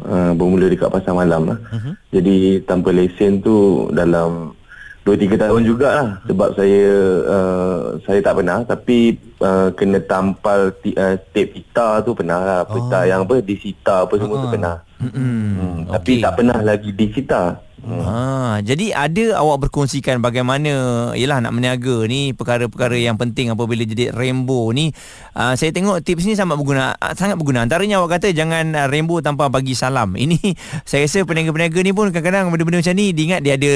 uh, 0.00 0.32
bermula 0.32 0.66
dekat 0.66 0.88
pasar 0.88 1.12
malam 1.12 1.44
lah. 1.46 1.58
Uh-huh. 1.68 1.92
Jadi 2.10 2.34
tanpa 2.62 2.88
lesen 2.90 3.38
tu 3.38 3.56
dalam 3.90 4.56
2-3 5.02 5.36
tahun 5.38 5.62
jugalah 5.62 6.08
sebab 6.24 6.52
saya 6.52 6.84
uh, 7.24 7.76
saya 8.00 8.20
tak 8.20 8.36
pernah 8.36 8.60
tapi 8.62 9.12
uh, 9.38 9.68
kena 9.70 9.96
tampal 9.98 10.72
t- 10.76 10.92
uh, 10.94 11.16
tape 11.30 11.52
pita 11.54 12.00
tu 12.00 12.12
pernah 12.12 12.36
lah. 12.38 12.60
Pita 12.64 12.98
Oh. 12.98 13.04
yang 13.06 13.20
apa 13.24 13.40
disita 13.40 14.04
apa 14.04 14.14
semua 14.14 14.36
tu 14.36 14.46
Ah. 14.46 14.52
pernah. 14.52 14.76
Hmm. 14.96 15.08
Hmm, 15.10 15.78
Tapi 15.90 16.12
Okey. 16.14 16.22
tak 16.22 16.32
pernah 16.34 16.58
lagi 16.60 16.90
disita. 16.92 17.42
Hmm. 17.80 18.02
Ha, 18.04 18.16
jadi 18.60 18.92
ada 18.92 19.40
awak 19.40 19.68
berkongsikan 19.68 20.20
bagaimana 20.20 20.72
ialah 21.16 21.40
nak 21.40 21.52
meniaga 21.56 22.04
ni 22.04 22.36
perkara-perkara 22.36 22.94
yang 22.94 23.16
penting 23.16 23.48
apabila 23.48 23.82
jadi 23.82 24.12
rainbow 24.12 24.68
ni. 24.70 24.92
Uh, 25.32 25.56
saya 25.56 25.72
tengok 25.72 26.04
tips 26.04 26.28
ni 26.28 26.36
sangat 26.36 26.60
berguna 26.60 26.92
sangat 27.16 27.40
berguna. 27.40 27.64
Antaranya 27.64 27.98
awak 27.98 28.20
kata 28.20 28.36
jangan 28.36 28.76
uh, 28.76 28.86
rainbow 28.86 29.18
tanpa 29.24 29.48
bagi 29.48 29.72
salam. 29.72 30.12
Ini 30.12 30.36
saya 30.90 31.08
rasa 31.08 31.24
peniaga-peniaga 31.24 31.80
ni 31.80 31.92
pun 31.92 32.12
kadang-kadang 32.12 32.52
benda-benda 32.52 32.84
macam 32.84 32.94
ni 32.94 33.06
diingat 33.16 33.40
dia 33.40 33.54
ada 33.56 33.72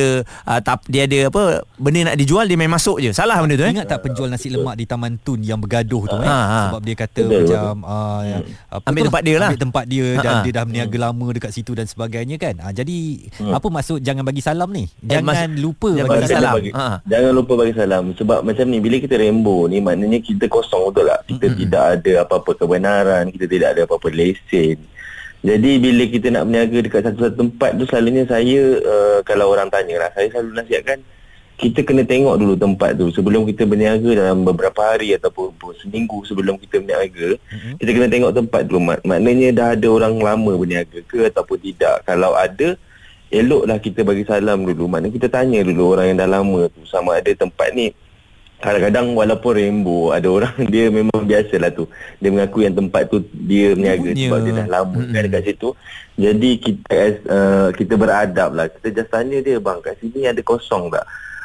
uh, 0.48 0.60
tap, 0.60 0.84
dia 0.86 1.08
ada 1.08 1.32
apa 1.32 1.42
benda 1.80 2.12
nak 2.12 2.16
dijual 2.20 2.44
dia 2.44 2.56
main 2.60 2.68
masuk 2.68 3.00
je. 3.00 3.10
Salah 3.16 3.40
benda 3.40 3.56
tu 3.56 3.64
eh. 3.64 3.72
Ingat 3.72 3.88
tak 3.88 4.04
penjual 4.04 4.28
nasi 4.28 4.52
lemak 4.52 4.76
di 4.76 4.84
Taman 4.84 5.16
Tun 5.20 5.40
yang 5.40 5.58
bergaduh 5.58 6.04
tu 6.06 6.16
eh? 6.20 6.28
Ha, 6.28 6.38
ha. 6.44 6.60
Sebab 6.70 6.80
dia 6.84 6.96
kata 6.96 7.22
Betul, 7.24 7.40
macam 7.48 7.74
uh, 7.82 8.20
apa 8.68 8.84
Ambil 8.90 9.02
tu? 9.02 9.08
tempat 9.08 9.22
dia 9.24 9.36
lah. 9.40 9.48
Ambil 9.50 9.62
tempat 9.64 9.84
dia 9.88 10.06
Ha, 10.14 10.22
dan 10.22 10.34
ha. 10.36 10.42
dia 10.44 10.52
dah 10.52 10.64
berniaga 10.68 10.96
lama 11.00 11.26
dekat 11.32 11.50
situ 11.50 11.72
dan 11.72 11.88
sebagainya 11.88 12.36
kan. 12.36 12.54
Ha, 12.60 12.70
jadi 12.70 12.98
apa 13.50 13.66
maksud 13.66 13.93
jangan 13.96 14.22
bagi 14.22 14.38
salam 14.38 14.68
ni? 14.68 14.84
Eh, 14.84 15.14
Jangan 15.14 15.48
mas- 15.48 15.58
lupa 15.58 15.90
jangan 15.90 16.08
bagi 16.08 16.20
bagi 16.20 16.32
salam. 16.32 16.52
Bagi, 16.52 16.70
Ha. 16.70 16.86
Jangan 17.04 17.32
lupa 17.32 17.52
bagi 17.54 17.74
salam 17.74 18.04
Sebab 18.14 18.38
macam 18.40 18.64
ni 18.66 18.78
Bila 18.78 18.96
kita 18.98 19.14
rainbow 19.14 19.66
ni 19.66 19.78
Maknanya 19.78 20.18
kita 20.18 20.44
kosong 20.46 20.86
betul 20.86 21.06
tak 21.06 21.20
Kita 21.26 21.46
Mm-mm. 21.46 21.58
tidak 21.58 21.84
ada 21.92 22.12
apa-apa 22.20 22.50
kebenaran 22.54 23.24
Kita 23.28 23.44
tidak 23.44 23.68
ada 23.70 23.80
apa-apa 23.84 24.08
lesen 24.08 24.76
Jadi 25.40 25.70
bila 25.76 26.04
kita 26.06 26.26
nak 26.30 26.42
berniaga 26.44 26.78
Dekat 26.80 27.00
satu-satu 27.04 27.36
tempat 27.36 27.70
tu 27.74 27.84
Selalunya 27.84 28.24
saya 28.24 28.62
uh, 28.80 29.18
Kalau 29.22 29.48
orang 29.48 29.68
tanya 29.68 29.96
lah 29.98 30.10
Saya 30.12 30.30
selalu 30.30 30.50
nasihatkan 30.56 31.00
kita 31.54 31.86
kena 31.86 32.02
tengok 32.02 32.34
dulu 32.34 32.58
tempat 32.58 32.98
tu 32.98 33.14
sebelum 33.14 33.46
kita 33.46 33.62
berniaga 33.62 34.10
dalam 34.12 34.42
beberapa 34.42 34.74
hari 34.84 35.14
ataupun 35.14 35.54
seminggu 35.78 36.26
sebelum 36.26 36.58
kita 36.58 36.82
berniaga 36.82 37.38
mm-hmm. 37.38 37.78
kita 37.78 37.90
kena 37.94 38.08
tengok 38.10 38.32
tempat 38.34 38.66
dulu 38.66 38.80
Mak- 38.82 39.06
maknanya 39.06 39.48
dah 39.54 39.68
ada 39.70 39.86
orang 39.86 40.18
lama 40.18 40.58
berniaga 40.58 40.98
ke 41.06 41.30
ataupun 41.30 41.58
tidak 41.62 42.02
kalau 42.02 42.34
ada 42.34 42.74
eloklah 43.34 43.82
kita 43.82 44.06
bagi 44.06 44.22
salam 44.22 44.62
dulu. 44.62 44.86
Maknanya 44.86 45.10
kita 45.10 45.28
tanya 45.28 45.66
dulu 45.66 45.98
orang 45.98 46.14
yang 46.14 46.18
dah 46.22 46.30
lama 46.30 46.70
tu 46.70 46.86
sama 46.86 47.18
ada 47.18 47.30
tempat 47.34 47.74
ni. 47.74 47.90
Kadang-kadang 48.62 49.12
walaupun 49.12 49.52
rainbow 49.58 50.14
ada 50.14 50.24
orang 50.30 50.54
dia 50.72 50.88
memang 50.88 51.26
biasalah 51.26 51.74
tu. 51.74 51.84
Dia 52.22 52.30
mengaku 52.30 52.64
yang 52.64 52.72
tempat 52.72 53.10
tu 53.10 53.20
dia 53.34 53.74
berniaga 53.74 54.08
punya. 54.08 54.22
sebab 54.24 54.38
dia 54.40 54.52
dah 54.54 54.68
lama 54.70 54.98
Mm-mm. 55.02 55.12
kan 55.12 55.22
dekat 55.26 55.42
situ. 55.50 55.68
Jadi 56.14 56.50
kita 56.62 56.92
as, 56.94 57.16
uh, 57.26 57.68
kita 57.74 57.94
beradab 57.98 58.54
lah 58.54 58.70
kita 58.70 59.02
just 59.02 59.10
tanya 59.10 59.42
dia 59.42 59.58
bang 59.58 59.82
kat 59.82 59.98
sini 59.98 60.30
ada 60.30 60.40
kosong 60.40 60.86
tak? 60.88 61.04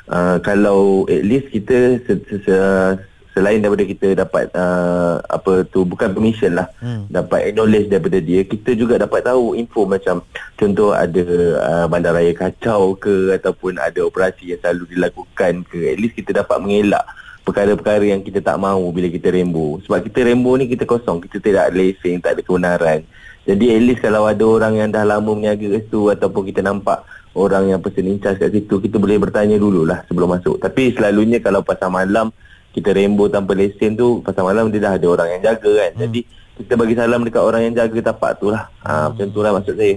Uh, 0.09 0.37
kalau 0.41 1.05
at 1.09 1.21
least 1.21 1.49
kita 1.49 1.97
se- 2.05 2.23
se- 2.29 2.41
se- 2.45 2.97
selain 3.39 3.63
daripada 3.63 3.87
kita 3.87 4.07
dapat 4.19 4.51
uh, 4.51 5.23
apa 5.31 5.63
tu 5.71 5.87
bukan 5.87 6.11
permission 6.11 6.59
lah. 6.59 6.67
Hmm. 6.83 7.07
dapat 7.07 7.47
acknowledge 7.47 7.87
daripada 7.87 8.19
dia. 8.19 8.43
Kita 8.43 8.75
juga 8.75 8.99
dapat 8.99 9.23
tahu 9.23 9.55
info 9.55 9.87
macam 9.87 10.19
contoh 10.59 10.91
ada 10.91 11.23
uh, 11.63 11.85
bandaraya 11.87 12.35
kacau 12.35 12.99
ke 12.99 13.31
ataupun 13.39 13.79
ada 13.79 14.03
operasi 14.03 14.51
yang 14.51 14.59
selalu 14.59 14.91
dilakukan 14.91 15.63
ke. 15.71 15.95
At 15.95 15.97
least 16.03 16.19
kita 16.19 16.43
dapat 16.43 16.59
mengelak 16.59 17.07
perkara-perkara 17.47 18.11
yang 18.11 18.19
kita 18.19 18.43
tak 18.43 18.59
mahu 18.59 18.91
bila 18.91 19.07
kita 19.07 19.31
rainbow 19.31 19.79
sebab 19.87 20.03
kita 20.03 20.27
rainbow 20.27 20.59
ni 20.59 20.67
kita 20.67 20.83
kosong. 20.83 21.23
Kita 21.23 21.39
tidak 21.39 21.71
lesen 21.71 22.19
tak 22.19 22.35
ada 22.35 22.41
kebenaran. 22.43 23.07
Jadi 23.47 23.65
at 23.71 23.81
least 23.81 24.03
kalau 24.03 24.27
ada 24.27 24.43
orang 24.43 24.83
yang 24.83 24.91
dah 24.91 25.07
lama 25.07 25.31
berniaga 25.31 25.63
kat 25.63 25.87
situ 25.87 26.11
ataupun 26.11 26.43
kita 26.51 26.59
nampak 26.59 27.07
orang 27.39 27.71
yang 27.71 27.79
person 27.79 28.05
in 28.05 28.19
charge 28.19 28.37
kat 28.37 28.51
situ 28.51 28.83
kita 28.83 28.99
boleh 28.99 29.15
bertanya 29.15 29.55
dululah 29.55 30.03
sebelum 30.11 30.35
masuk. 30.35 30.59
Tapi 30.59 30.91
selalunya 30.91 31.39
kalau 31.39 31.63
pasar 31.63 31.87
malam 31.87 32.35
kita 32.73 32.93
rainbow 32.93 33.25
tanpa 33.31 33.57
lesen 33.57 33.97
tu 33.97 34.21
pasar 34.21 34.45
malam 34.45 34.69
dia 34.69 34.81
dah 34.83 34.93
ada 34.95 35.07
orang 35.09 35.29
yang 35.37 35.41
jaga 35.41 35.71
kan 35.85 35.91
hmm. 35.95 36.01
jadi 36.05 36.19
kita 36.59 36.73
bagi 36.75 36.93
salam 36.93 37.23
dekat 37.23 37.43
orang 37.43 37.61
yang 37.69 37.75
jaga 37.75 38.13
tapak 38.13 38.37
tu 38.37 38.51
lah 38.51 38.67
ha, 38.83 39.09
macam 39.09 39.27
tu 39.31 39.39
lah 39.39 39.51
maksud 39.55 39.75
saya 39.79 39.95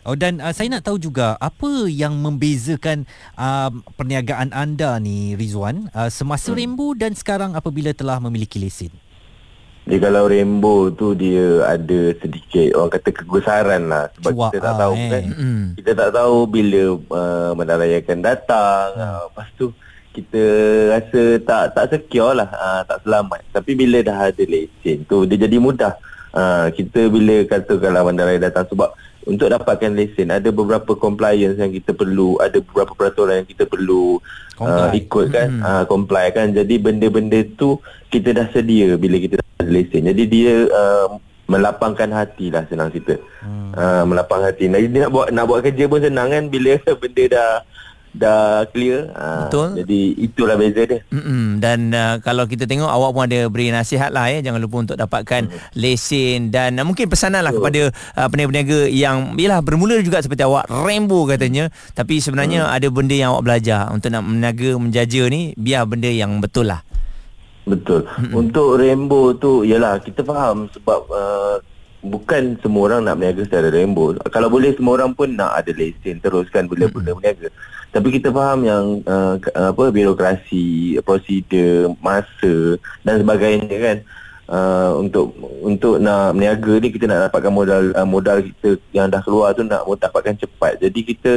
Oh 0.00 0.16
dan 0.16 0.40
uh, 0.40 0.48
saya 0.48 0.72
nak 0.72 0.88
tahu 0.88 0.96
juga 0.96 1.36
apa 1.36 1.84
yang 1.84 2.16
membezakan 2.24 3.04
uh, 3.36 3.68
perniagaan 4.00 4.48
anda 4.48 4.96
ni 4.96 5.36
Rizwan 5.36 5.92
uh, 5.92 6.08
semasa 6.08 6.50
hmm. 6.50 6.56
Rainbow 6.56 6.96
dan 6.96 7.12
sekarang 7.12 7.52
apabila 7.52 7.92
telah 7.92 8.16
memiliki 8.16 8.56
lesen. 8.56 8.88
Jadi 9.84 10.06
kalau 10.06 10.28
rainbow 10.28 10.92
tu 10.92 11.16
dia 11.16 11.64
ada 11.66 12.14
sedikit 12.20 12.68
orang 12.76 12.92
kata 12.94 13.10
kegusaran 13.10 13.82
lah 13.88 14.04
sebab 14.16 14.30
Cuak 14.32 14.50
kita 14.52 14.58
tak 14.60 14.72
ah, 14.72 14.78
tahu 14.78 14.94
eh. 14.94 15.08
kan 15.10 15.24
Hmm. 15.34 15.64
kita 15.74 15.92
tak 15.96 16.10
tahu 16.14 16.36
bila 16.46 16.82
uh, 17.10 17.50
bandaraya 17.56 17.96
akan 17.98 18.18
datang 18.20 18.86
hmm. 18.94 19.02
uh, 19.02 19.20
lepas 19.28 19.48
tu 19.56 19.66
kita 20.10 20.42
rasa 20.90 21.22
tak 21.46 21.64
tak 21.74 21.84
secure 21.94 22.34
lah 22.34 22.48
uh, 22.50 22.82
tak 22.82 22.98
selamat. 23.06 23.40
Tapi 23.54 23.72
bila 23.78 23.98
dah 24.02 24.30
ada 24.30 24.42
lesen 24.42 25.06
tu 25.06 25.22
dia 25.26 25.38
jadi 25.38 25.56
mudah. 25.62 25.94
Uh, 26.30 26.70
kita 26.70 27.10
bila 27.10 27.42
kata 27.42 27.74
kalau 27.82 28.06
bandaraya 28.06 28.38
datang 28.38 28.62
sebab 28.70 28.94
untuk 29.26 29.50
dapatkan 29.50 29.94
lesen 29.94 30.30
ada 30.30 30.48
beberapa 30.54 30.94
compliance 30.94 31.58
yang 31.58 31.74
kita 31.74 31.90
perlu 31.94 32.38
ada 32.38 32.62
beberapa 32.62 32.94
peraturan 32.94 33.42
yang 33.42 33.48
kita 33.50 33.66
perlu 33.66 34.18
uh, 34.58 34.90
ikut 34.90 35.26
kan. 35.30 35.48
Hmm. 35.50 35.62
uh, 35.62 35.84
comply 35.86 36.34
kan. 36.34 36.50
Jadi 36.50 36.74
benda-benda 36.82 37.38
tu 37.54 37.78
kita 38.10 38.34
dah 38.34 38.46
sedia 38.50 38.98
bila 38.98 39.18
kita 39.18 39.38
dah 39.38 39.46
ada 39.62 39.70
lesen. 39.70 40.10
Jadi 40.10 40.22
dia 40.26 40.54
uh, 40.70 41.18
melapangkan 41.50 42.10
hati 42.14 42.50
lah 42.50 42.66
senang 42.66 42.90
cerita. 42.90 43.18
Hmm. 43.42 43.70
uh, 43.74 44.02
melapang 44.06 44.42
hati. 44.42 44.66
Dia 44.66 45.06
nak 45.06 45.12
buat 45.14 45.26
nak 45.30 45.44
buat 45.46 45.60
kerja 45.66 45.86
pun 45.86 46.02
senang 46.02 46.34
kan 46.34 46.44
bila 46.50 46.78
benda 47.02 47.24
dah 47.30 47.50
dah 48.10 48.66
clear 48.74 49.10
uh, 49.14 49.46
Betul. 49.46 49.86
jadi 49.86 50.00
itulah 50.18 50.58
beza 50.58 50.82
dia 50.82 51.00
Mm-mm. 51.14 51.62
Dan 51.62 51.94
uh, 51.94 52.18
kalau 52.18 52.44
kita 52.44 52.66
tengok 52.66 52.90
awak 52.90 53.10
pun 53.14 53.22
ada 53.30 53.46
beri 53.46 53.70
nasihat 53.70 54.10
lah 54.10 54.26
ya 54.26 54.42
jangan 54.42 54.58
lupa 54.58 54.76
untuk 54.82 54.96
dapatkan 54.98 55.42
Hmm. 55.46 55.56
lesen 55.72 56.50
dan 56.50 56.74
uh, 56.76 56.84
mungkin 56.84 57.06
pesanan 57.06 57.46
lah 57.46 57.54
kepada 57.54 57.90
uh, 58.18 58.28
peniaga-peniaga 58.28 58.90
yang 58.90 59.38
yalah 59.38 59.62
bermula 59.62 60.02
juga 60.02 60.18
seperti 60.20 60.42
awak 60.42 60.66
rainbow 60.66 61.22
katanya 61.24 61.70
tapi 61.94 62.18
sebenarnya 62.18 62.66
Hmm. 62.66 62.76
ada 62.76 62.86
benda 62.90 63.14
yang 63.14 63.30
awak 63.32 63.46
belajar 63.46 63.88
untuk 63.90 64.10
nak 64.10 64.26
meniaga 64.26 64.74
menjaja 64.74 65.22
ni 65.30 65.54
biar 65.54 65.86
benda 65.86 66.10
yang 66.10 66.42
betul 66.42 66.66
lah. 66.66 66.82
Betul. 67.62 68.02
Mm-hmm. 68.08 68.34
Untuk 68.34 68.80
rainbow 68.80 69.36
tu 69.36 69.62
yalah 69.62 70.00
kita 70.00 70.26
faham 70.26 70.66
sebab 70.72 71.00
uh, 71.06 71.56
bukan 72.00 72.56
semua 72.58 72.90
orang 72.90 73.06
nak 73.06 73.20
berniaga 73.20 73.44
secara 73.46 73.68
rainbow. 73.70 74.16
Kalau 74.32 74.48
boleh 74.48 74.72
semua 74.74 74.96
orang 74.98 75.12
pun 75.12 75.36
nak 75.36 75.54
ada 75.54 75.70
lesen 75.70 76.18
teruskan 76.18 76.66
bila 76.66 76.88
mm-hmm. 76.88 77.52
Tapi 77.90 78.08
kita 78.14 78.30
faham 78.30 78.62
yang 78.62 78.84
uh, 79.02 79.34
apa 79.54 79.90
birokrasi, 79.90 80.94
prosedur, 81.02 81.94
masa 81.98 82.78
dan 83.02 83.18
sebagainya 83.18 83.76
kan. 83.78 83.98
Uh, 84.50 84.98
untuk 84.98 85.30
untuk 85.62 86.02
nak 86.02 86.34
berniaga 86.34 86.82
ni 86.82 86.90
kita 86.90 87.06
nak 87.06 87.30
dapatkan 87.30 87.54
modal 87.54 87.94
uh, 87.94 88.02
modal 88.02 88.42
kita 88.42 88.82
yang 88.90 89.06
dah 89.06 89.22
keluar 89.22 89.54
tu 89.54 89.62
nak 89.62 89.86
dapatkan 89.86 90.34
cepat. 90.42 90.82
Jadi 90.82 91.00
kita 91.06 91.30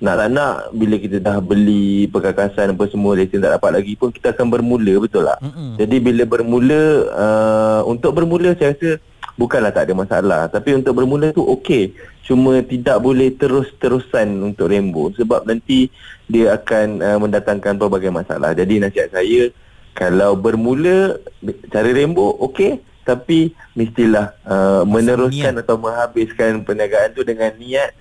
nak 0.00 0.16
tak 0.16 0.28
nak 0.32 0.72
bila 0.72 0.96
kita 0.96 1.20
dah 1.20 1.40
beli 1.44 2.08
perkakasan 2.08 2.72
apa 2.72 2.84
semua 2.88 3.16
lesen 3.16 3.44
tak 3.44 3.52
dapat 3.56 3.80
lagi 3.80 3.92
pun 4.00 4.08
kita 4.08 4.32
akan 4.32 4.48
bermula 4.48 4.96
betul 4.96 5.28
tak? 5.28 5.40
Mm-mm. 5.44 5.76
Jadi 5.76 5.96
bila 6.00 6.22
bermula 6.24 6.82
uh, 7.12 7.80
untuk 7.84 8.16
bermula 8.16 8.56
saya 8.56 8.72
rasa 8.76 8.96
bukanlah 9.40 9.72
tak 9.72 9.88
ada 9.88 9.94
masalah. 9.96 10.42
Tapi 10.52 10.76
untuk 10.76 11.00
bermula 11.00 11.32
tu 11.32 11.40
okey. 11.40 11.96
Cuma 12.28 12.60
tidak 12.60 13.00
boleh 13.00 13.32
terus-terusan 13.32 14.28
untuk 14.44 14.68
rainbow. 14.68 15.08
Sebab 15.16 15.48
nanti 15.48 15.88
dia 16.28 16.52
akan 16.60 17.00
uh, 17.00 17.18
mendatangkan 17.18 17.80
pelbagai 17.80 18.12
masalah. 18.12 18.52
Jadi 18.52 18.84
nasihat 18.84 19.08
saya 19.08 19.48
kalau 19.96 20.36
bermula 20.36 21.16
cara 21.72 21.88
rainbow 21.88 22.36
okey. 22.52 22.84
Tapi 23.00 23.56
mestilah 23.72 24.36
uh, 24.44 24.84
meneruskan 24.84 25.56
atau 25.56 25.80
menghabiskan 25.80 26.62
perniagaan 26.62 27.16
tu 27.16 27.24
dengan 27.24 27.48
niat 27.56 27.96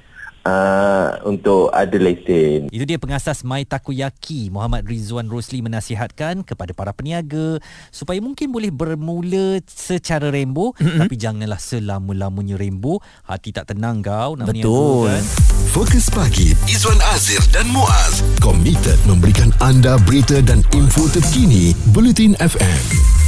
uh, 0.49 1.07
untuk 1.29 1.69
ada 1.69 1.97
lesen. 2.01 2.67
Itu 2.73 2.85
dia 2.85 2.97
pengasas 2.97 3.45
My 3.45 3.63
Takoyaki 3.63 4.49
Muhammad 4.49 4.89
Rizwan 4.89 5.29
Rosli 5.29 5.62
menasihatkan 5.62 6.41
kepada 6.41 6.73
para 6.73 6.91
peniaga 6.91 7.62
supaya 7.93 8.17
mungkin 8.19 8.49
boleh 8.49 8.73
bermula 8.73 9.62
secara 9.69 10.33
rainbow 10.33 10.73
mm-hmm. 10.75 10.99
tapi 11.05 11.15
janganlah 11.15 11.62
selama-lamanya 11.62 12.57
rainbow 12.57 12.97
hati 13.25 13.53
tak 13.53 13.71
tenang 13.73 14.01
kau 14.01 14.33
nak 14.35 14.49
Betul. 14.49 15.13
kan. 15.13 15.23
Fokus 15.69 16.09
pagi 16.09 16.57
Izwan 16.65 16.97
Azir 17.13 17.41
dan 17.53 17.69
Muaz 17.69 18.25
komited 18.41 18.97
memberikan 19.05 19.53
anda 19.62 20.01
berita 20.09 20.41
dan 20.41 20.65
info 20.73 21.05
terkini 21.12 21.77
Bulletin 21.93 22.33
FM. 22.41 23.18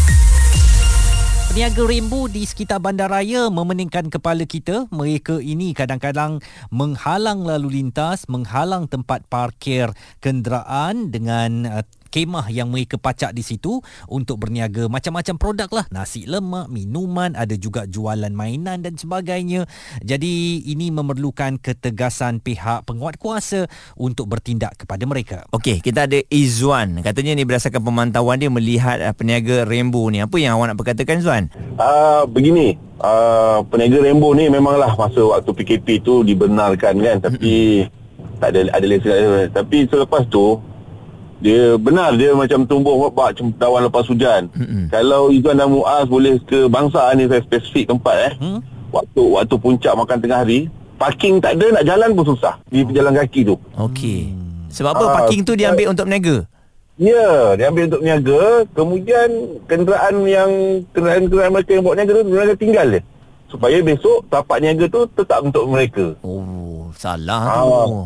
Peniaga 1.51 1.83
Rainbow 1.83 2.31
di 2.31 2.47
sekitar 2.47 2.79
bandaraya 2.79 3.51
memeningkan 3.51 4.07
kepala 4.07 4.47
kita. 4.47 4.87
Mereka 4.87 5.43
ini 5.43 5.75
kadang-kadang 5.75 6.39
menghalang 6.71 7.43
lalu 7.43 7.83
lintas, 7.83 8.23
menghalang 8.31 8.87
tempat 8.87 9.27
parkir 9.27 9.91
kenderaan 10.23 11.11
dengan 11.11 11.67
uh, 11.67 11.83
kemah 12.12 12.52
yang 12.52 12.67
mereka 12.67 13.00
pacak 13.00 13.32
di 13.32 13.39
situ 13.39 13.80
untuk 14.12 14.43
berniaga 14.43 14.91
macam-macam 14.91 15.36
produk 15.39 15.69
lah. 15.71 15.86
Nasi 15.89 16.28
lemak 16.28 16.67
minuman 16.67 17.34
ada 17.34 17.56
juga 17.56 17.88
jualan 17.88 18.30
mainan 18.36 18.84
dan 18.84 19.00
sebagainya. 19.00 19.63
Jadi 20.04 20.67
ini 20.67 20.91
memerlukan 20.91 21.58
ketegasan 21.63 22.43
pihak 22.43 22.84
penguat 22.84 23.15
kuasa 23.15 23.71
untuk 23.95 24.28
bertindak 24.28 24.84
kepada 24.84 25.08
mereka. 25.08 25.38
Okey, 25.56 25.80
kita 25.80 26.06
ada 26.06 26.19
Izwan. 26.28 27.00
Katanya 27.00 27.39
ni 27.39 27.47
berdasarkan 27.47 27.80
pemantauan 27.80 28.38
dia 28.43 28.52
melihat 28.52 29.00
uh, 29.00 29.15
peniaga 29.15 29.63
Rainbow 29.63 30.12
ni. 30.12 30.19
Apa 30.19 30.36
yang 30.38 30.60
awak 30.60 30.76
nak 30.76 30.78
perkatakan 30.78 31.24
Izwan? 31.24 31.47
Uh, 31.80 32.28
begini, 32.28 32.76
uh, 33.00 33.63
peniaga 33.71 34.04
Rainbow 34.04 34.36
ni 34.36 34.52
memanglah 34.52 34.91
masa 35.00 35.24
waktu 35.24 35.50
PKP 35.56 36.04
tu 36.04 36.28
dibenarkan 36.28 37.00
kan? 37.00 37.17
Tapi 37.24 37.88
tak 38.41 38.58
ada 38.58 38.74
ada 38.74 38.86
lesen 38.89 39.54
tapi 39.54 39.86
selepas 39.86 40.26
tu 40.26 40.58
dia 41.41 41.73
benar 41.75 42.13
dia 42.13 42.32
macam 42.32 42.63
tumbuh 42.63 43.10
bak 43.10 43.34
dawan 43.58 43.89
lepas 43.89 44.06
hujan. 44.06 44.45
Mm-mm. 44.54 44.88
Kalau 44.88 45.27
Izwan 45.27 45.58
dan 45.58 45.67
Muaz 45.67 46.06
boleh 46.06 46.38
ke 46.39 46.69
bangsa 46.69 47.10
ni 47.13 47.25
saya 47.25 47.41
spesifik 47.41 47.89
tempat 47.89 48.15
eh. 48.30 48.34
Hmm? 48.38 48.60
Waktu 48.93 49.21
waktu 49.25 49.56
puncak 49.58 49.93
makan 49.95 50.17
tengah 50.19 50.45
hari, 50.45 50.69
parking 50.95 51.41
tak 51.41 51.58
ada 51.58 51.82
nak 51.82 51.86
jalan 51.86 52.10
pun 52.13 52.25
susah 52.30 52.62
di 52.67 52.86
pejalan 52.86 53.17
kaki 53.17 53.41
tu. 53.43 53.56
Okey. 53.73 54.30
Sebab 54.69 54.93
apa 54.93 55.04
Ah, 55.04 55.13
parking 55.17 55.41
tu 55.41 55.58
dia 55.58 55.73
ambil 55.73 55.91
untuk 55.91 56.06
berniaga? 56.06 56.45
Ya, 57.01 57.58
dia 57.58 57.65
ambil 57.67 57.89
untuk 57.89 58.04
niaga, 58.06 58.41
kemudian 58.71 59.30
kenderaan 59.65 60.21
yang 60.23 60.51
kenderaan-kenderaan 60.93 61.51
mereka 61.51 61.71
yang 61.73 61.84
bawa 61.84 61.95
niaga 61.97 62.12
tu 62.13 62.23
mereka 62.23 62.54
tinggal 62.56 62.88
dia. 62.88 63.01
Supaya 63.49 63.77
besok 63.82 64.23
tapak 64.30 64.62
niaga 64.62 64.86
tu 64.86 65.01
tetap 65.10 65.39
untuk 65.41 65.65
mereka. 65.65 66.13
Oh, 66.21 66.93
salah 66.93 67.41
Ah. 67.41 67.63
tu. 67.84 67.99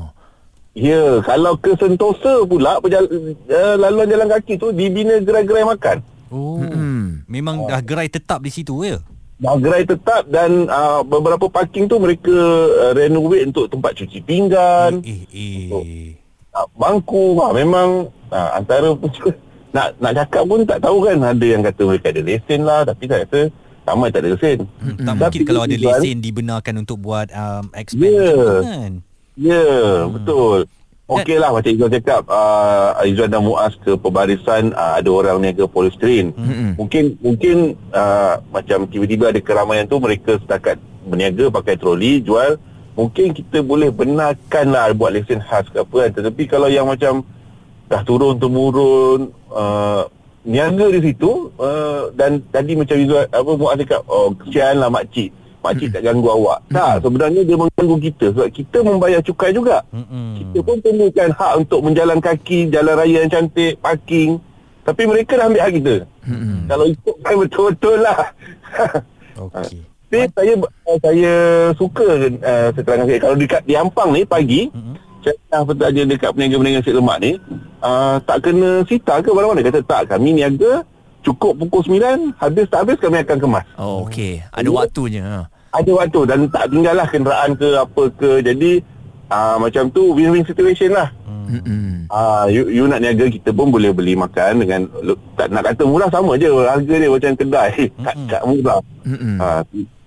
Ya, 0.76 1.24
kalau 1.24 1.56
ke 1.56 1.72
Sentosa 1.80 2.44
pula 2.44 2.84
perjala, 2.84 3.08
uh, 3.08 3.76
laluan 3.80 4.12
jalan 4.12 4.28
kaki 4.30 4.60
tu 4.60 4.76
dibina 4.76 5.16
gerai-gerai 5.18 5.64
makan. 5.64 5.98
oh 6.28 6.60
Mm-mm. 6.60 7.24
memang 7.26 7.64
dah 7.64 7.80
gerai 7.80 8.12
tetap 8.12 8.44
di 8.44 8.52
situ 8.52 8.84
ya 8.84 9.00
Dah 9.36 9.56
gerai 9.56 9.84
tetap 9.84 10.28
dan 10.28 10.68
uh, 10.68 11.00
beberapa 11.02 11.48
parking 11.48 11.88
tu 11.88 11.96
mereka 11.96 12.36
uh, 12.76 12.92
renovate 12.92 13.48
untuk 13.48 13.68
tempat 13.68 13.92
cuci 13.94 14.20
pinggan, 14.22 15.00
eh 15.00 15.24
eh 15.26 15.68
Oh. 15.72 15.84
uh, 16.54 16.68
bangku. 16.74 17.36
Ha, 17.38 17.52
memang 17.52 18.12
uh, 18.30 18.50
antara 18.54 18.92
nak 19.76 19.96
nak 19.98 20.12
cakap 20.18 20.44
pun 20.44 20.64
tak 20.64 20.80
tahu 20.80 21.04
kan 21.04 21.20
ada 21.20 21.46
yang 21.46 21.60
kata 21.62 21.82
mereka 21.84 22.12
ada 22.12 22.22
lesen 22.22 22.64
lah 22.64 22.84
tapi 22.84 23.04
saya 23.08 23.24
rasa 23.24 23.40
ramai 23.84 24.08
tak 24.08 24.24
ada 24.24 24.30
lesen. 24.36 24.58
Hmm, 24.80 24.96
tak 24.98 25.14
Tapi 25.14 25.20
mungkin 25.20 25.42
kalau 25.46 25.62
ada 25.64 25.76
lesen 25.78 26.16
dibenarkan 26.20 26.74
untuk 26.80 26.98
buat 27.00 27.28
um, 27.32 27.64
macam 27.72 27.96
tu 27.96 28.12
kan 28.64 28.92
Ya, 29.36 29.64
hmm. 30.08 30.12
betul. 30.16 30.60
Okey 31.06 31.38
lah 31.38 31.54
macam 31.54 31.70
Izzuan 31.70 31.94
cakap 31.94 32.26
uh, 32.26 32.98
Izzuan 33.06 33.30
dan 33.30 33.46
Muaz 33.46 33.78
ke 33.78 33.94
pembarisan 33.94 34.74
uh, 34.74 34.98
ada 34.98 35.06
orang 35.14 35.38
niaga 35.38 35.70
polistrin. 35.70 36.34
Mm-mm. 36.34 36.74
Mungkin 36.82 37.22
mungkin 37.22 37.78
uh, 37.94 38.42
macam 38.50 38.90
tiba-tiba 38.90 39.30
ada 39.30 39.38
keramaian 39.38 39.86
tu 39.86 40.02
mereka 40.02 40.42
setakat 40.42 40.82
berniaga 41.06 41.54
pakai 41.54 41.78
troli 41.78 42.26
jual 42.26 42.58
mungkin 42.98 43.36
kita 43.36 43.62
boleh 43.62 43.94
benarkan 43.94 44.74
lah 44.74 44.90
buat 44.98 45.14
lesen 45.14 45.44
khas 45.44 45.70
ke 45.70 45.84
apa 45.84 45.96
kan 46.08 46.12
tetapi 46.18 46.44
kalau 46.50 46.72
yang 46.72 46.90
macam 46.90 47.22
dah 47.86 48.02
turun 48.02 48.42
temurun 48.42 49.30
uh, 49.54 50.10
niaga 50.42 50.90
di 50.90 51.12
situ 51.12 51.54
uh, 51.62 52.10
dan 52.18 52.42
tadi 52.50 52.74
macam 52.74 52.98
Izzuan 52.98 53.30
apa 53.30 53.52
Muaz 53.54 53.78
cakap 53.78 54.02
oh 54.10 54.34
kesian 54.34 54.82
lah 54.82 54.90
makcik 54.90 55.30
makcik 55.66 55.90
tak 55.90 56.04
ganggu 56.04 56.30
awak? 56.30 56.60
Tak 56.70 57.02
sebenarnya 57.02 57.42
dia 57.42 57.56
mengganggu 57.56 57.98
kita 58.00 58.26
sebab 58.32 58.50
kita 58.50 58.78
membayar 58.80 59.20
cukai 59.20 59.50
juga. 59.50 59.82
Mm-mm. 59.90 60.30
kita 60.38 60.58
pun 60.62 60.78
perlukan 60.80 61.30
hak 61.32 61.54
untuk 61.58 61.80
menjalan 61.82 62.20
kaki 62.20 62.70
jalan 62.70 62.94
raya 62.94 63.18
yang 63.20 63.32
cantik 63.32 63.76
parking. 63.80 64.38
Tapi 64.82 65.02
mereka 65.04 65.34
dah 65.36 65.50
ambil 65.50 65.62
hak 65.62 65.74
kita. 65.76 65.96
Kalau 66.66 66.86
ikutkan 66.86 67.34
betul-betul 67.36 67.98
lah. 68.00 68.20
Okey. 69.50 69.82
Tapi 70.06 70.32
saya 70.32 70.54
uh, 70.56 70.98
saya 71.02 71.34
suka 71.74 72.08
uh, 72.30 72.70
seterangkan 72.72 73.08
saya 73.10 73.20
kalau 73.20 73.36
dekat 73.36 73.62
di 73.66 73.74
Ampang 73.74 74.10
ni 74.10 74.24
pagi 74.24 74.70
saya 75.20 75.36
dah 75.50 75.62
bertanya 75.66 76.06
dekat 76.06 76.30
peniaga-peniaga 76.32 76.80
nasi 76.80 76.92
lemak 76.94 77.18
ni 77.20 77.32
uh, 77.82 78.16
tak 78.22 78.46
kena 78.46 78.86
sita 78.86 79.20
ke 79.20 79.34
mana-mana? 79.34 79.60
Kata 79.60 79.82
tak 79.82 80.02
kami 80.08 80.38
niaga 80.38 80.86
cukup 81.20 81.58
pukul 81.58 81.98
9 81.98 82.38
habis 82.38 82.70
tak 82.70 82.86
habis 82.86 83.02
kami 83.02 83.18
akan 83.18 83.38
kemas. 83.42 83.66
Oh, 83.76 84.06
okey. 84.06 84.46
Ada 84.54 84.70
Ya. 84.70 84.72
waktunya. 84.72 85.26
Ha. 85.76 85.80
ada 85.84 85.92
waktu 85.92 86.22
dan 86.24 86.40
tak 86.48 86.72
tinggal 86.72 86.96
lah 86.96 87.08
kenderaan 87.12 87.52
ke 87.60 87.68
apa 87.76 88.04
ke 88.16 88.30
jadi 88.40 88.72
uh, 89.28 89.58
macam 89.60 89.92
tu 89.92 90.16
win-win 90.16 90.48
situation 90.48 90.96
lah. 90.96 91.12
Ah, 92.10 92.50
you, 92.50 92.70
you 92.74 92.84
nak 92.90 93.06
niaga 93.06 93.30
kita 93.30 93.54
pun 93.54 93.70
boleh 93.70 93.94
beli 93.94 94.18
makan 94.18 94.66
dengan 94.66 94.90
tak 95.38 95.54
nak 95.54 95.68
kata 95.68 95.84
murah 95.86 96.10
sama 96.10 96.38
je 96.42 96.50
harga 96.50 96.96
dia 96.98 97.10
macam 97.10 97.32
kedai 97.38 97.72
tak 98.06 98.16
tak 98.30 98.42
murah. 98.46 98.82
Ah, 99.38 99.62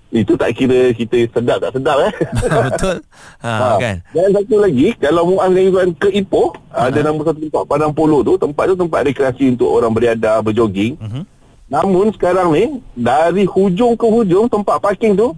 itu 0.08 0.32
tak 0.40 0.56
kira 0.56 0.88
kita 0.96 1.28
sedap 1.36 1.60
tak 1.60 1.72
sedap 1.76 1.98
eh. 2.08 2.12
Betul. 2.72 2.96
Ha, 3.44 3.76
kan. 3.76 3.96
Dan 4.16 4.28
satu 4.32 4.56
lagi 4.56 4.96
kalau 4.96 5.22
Muaz 5.28 5.52
dan 5.52 5.90
ke 6.00 6.08
Ipoh, 6.08 6.56
ada 6.72 6.98
nama 7.04 7.20
satu 7.20 7.38
tempat 7.44 7.62
Padang 7.68 7.92
Polo 7.92 8.24
tu, 8.24 8.40
tempat 8.40 8.72
tu 8.72 8.76
tempat 8.78 9.00
rekreasi 9.04 9.52
untuk 9.52 9.68
orang 9.68 9.92
berada 9.92 10.40
berjoging. 10.40 10.96
Mhm. 10.96 11.22
Namun 11.68 12.08
sekarang 12.16 12.56
ni 12.56 12.80
dari 12.96 13.44
hujung 13.44 13.92
ke 14.00 14.06
hujung 14.08 14.48
tempat 14.48 14.80
parking 14.80 15.12
tu 15.12 15.36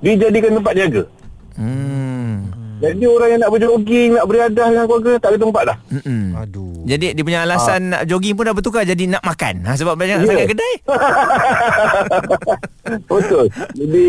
dijadikan 0.00 0.54
tempat 0.54 0.74
niaga. 0.74 1.02
Hmm. 1.54 2.50
Jadi 2.78 3.04
orang 3.04 3.28
yang 3.28 3.40
nak 3.42 3.50
berjoging, 3.50 4.08
nak 4.14 4.24
beriadah 4.24 4.66
dengan 4.68 4.84
keluarga 4.86 5.12
tak 5.18 5.28
ada 5.28 5.38
tempat 5.42 5.62
dah. 5.66 5.76
Mm-mm. 5.90 6.24
aduh 6.38 6.72
Jadi 6.86 7.06
dia 7.10 7.22
punya 7.26 7.42
alasan 7.42 7.90
nak 7.90 8.02
jogging 8.06 8.38
pun 8.38 8.46
dah 8.46 8.54
bertukar 8.54 8.82
jadi 8.82 9.04
nak 9.08 9.20
makan. 9.20 9.54
Ha, 9.66 9.74
sebab 9.74 9.98
banyak 9.98 10.16
Ya. 10.16 10.24
sangat 10.24 10.48
kedai. 10.48 10.74
Betul. 13.10 13.44
Jadi 13.74 14.06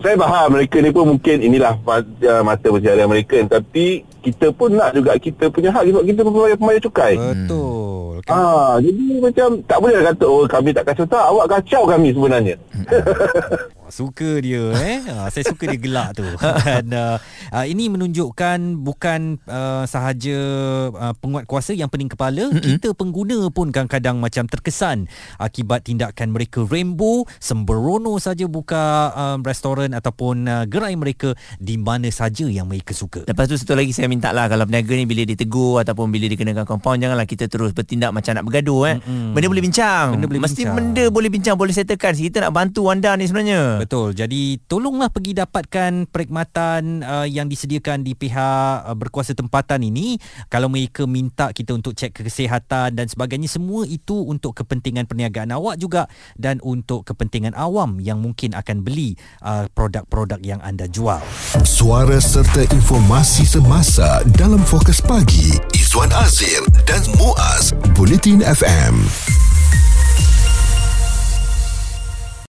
saya 0.00 0.16
faham 0.18 0.46
mereka 0.50 0.76
ni 0.80 0.90
pun 0.90 1.04
mungkin 1.06 1.36
inilah 1.38 1.78
uh, 1.78 2.42
mata 2.42 2.66
pencarian 2.66 3.06
mereka 3.06 3.38
tapi 3.46 4.02
kita 4.18 4.50
pun 4.50 4.72
nak 4.72 4.96
juga 4.96 5.14
kita 5.14 5.46
punya 5.46 5.70
hak 5.70 5.84
sebab 5.84 6.02
kita 6.02 6.20
pun 6.22 6.32
pembayar, 6.32 6.56
pembayar 6.56 6.80
cukai. 6.80 7.14
betul 7.14 8.18
kan 8.22 8.34
Ah, 8.34 8.74
jadi 8.78 9.04
macam 9.20 9.48
tak 9.62 9.78
boleh 9.78 9.94
lah 9.94 10.04
kata 10.10 10.26
oh 10.26 10.44
kami 10.44 10.70
tak 10.72 10.84
kacau 10.88 11.06
tak 11.06 11.22
awak 11.22 11.46
kacau 11.48 11.82
kami 11.86 12.08
sebenarnya. 12.10 12.54
Suka 13.92 14.40
dia 14.40 14.72
eh. 14.72 15.04
Ha, 15.04 15.28
saya 15.32 15.44
suka 15.44 15.68
dia 15.68 15.76
gelak 15.76 16.16
tu. 16.16 16.24
Dan 16.64 16.88
uh, 16.96 17.20
uh, 17.52 17.64
ini 17.68 17.92
menunjukkan 17.92 18.80
bukan 18.80 19.36
uh, 19.44 19.84
sahaja 19.84 20.38
uh, 20.88 21.12
penguat 21.20 21.44
kuasa 21.44 21.76
yang 21.76 21.92
pening 21.92 22.08
kepala, 22.08 22.48
mm-hmm. 22.48 22.64
kita 22.80 22.96
pengguna 22.96 23.52
pun 23.52 23.68
kadang-kadang 23.68 24.16
macam 24.16 24.48
terkesan 24.48 25.12
akibat 25.36 25.84
tindakan 25.84 26.32
mereka 26.32 26.64
Rainbow 26.64 27.28
sembrono 27.36 28.16
saja 28.16 28.48
buka 28.48 29.12
uh, 29.12 29.36
restoran 29.44 29.92
ataupun 29.92 30.48
uh, 30.48 30.64
gerai 30.64 30.96
mereka 30.96 31.36
di 31.60 31.76
mana 31.76 32.08
saja 32.08 32.48
yang 32.48 32.72
mereka 32.72 32.96
suka. 32.96 33.28
Lepas 33.28 33.44
tu 33.52 33.60
satu 33.60 33.76
lagi 33.76 33.92
saya 33.92 34.08
minta 34.08 34.32
lah 34.32 34.48
kalau 34.48 34.64
peniaga 34.64 34.96
ni 34.96 35.04
bila 35.04 35.28
ditegur 35.28 35.84
ataupun 35.84 36.08
bila 36.08 36.32
dikenakan 36.32 36.64
compound 36.64 37.04
janganlah 37.04 37.28
kita 37.28 37.44
terus 37.44 37.76
bertindak 37.76 38.16
macam 38.16 38.40
nak 38.40 38.44
bergaduh 38.48 38.88
eh. 38.88 38.96
Mm-mm. 39.04 39.36
Benda 39.36 39.46
boleh 39.52 39.64
bincang. 39.68 40.06
Benda 40.16 40.26
boleh 40.32 40.40
Mesti 40.40 40.62
bincang. 40.64 40.76
benda 40.80 41.04
boleh 41.12 41.28
bincang, 41.28 41.56
boleh 41.60 41.74
settlekan. 41.76 42.16
Kita 42.16 42.48
nak 42.48 42.52
bantu 42.56 42.88
anda 42.88 43.12
ni 43.20 43.28
sebenarnya. 43.28 43.81
Betul. 43.82 44.14
Jadi 44.14 44.62
tolonglah 44.70 45.10
pergi 45.10 45.34
dapatkan 45.34 46.06
perkhidmatan 46.06 47.02
uh, 47.02 47.26
yang 47.26 47.50
disediakan 47.50 48.06
di 48.06 48.14
pihak 48.14 48.86
uh, 48.86 48.94
berkuasa 48.94 49.34
tempatan 49.34 49.82
ini. 49.82 50.22
Kalau 50.46 50.70
mereka 50.70 51.02
minta 51.10 51.50
kita 51.50 51.74
untuk 51.74 51.98
cek 51.98 52.14
kesihatan 52.22 52.94
dan 52.94 53.06
sebagainya 53.10 53.50
semua 53.50 53.82
itu 53.82 54.22
untuk 54.22 54.54
kepentingan 54.54 55.10
perniagaan 55.10 55.50
awak 55.50 55.82
juga 55.82 56.06
dan 56.38 56.62
untuk 56.62 57.02
kepentingan 57.02 57.58
awam 57.58 57.98
yang 57.98 58.22
mungkin 58.22 58.54
akan 58.54 58.86
beli 58.86 59.18
uh, 59.42 59.66
produk-produk 59.74 60.38
yang 60.46 60.62
anda 60.62 60.86
jual. 60.86 61.18
Suara 61.66 62.22
serta 62.22 62.62
informasi 62.70 63.42
semasa 63.42 64.22
dalam 64.38 64.62
fokus 64.62 65.02
pagi 65.02 65.58
Izwan 65.74 66.14
Azir 66.22 66.62
dan 66.86 67.02
Muaz 67.18 67.74
Bulletin 67.98 68.46
FM. 68.46 68.94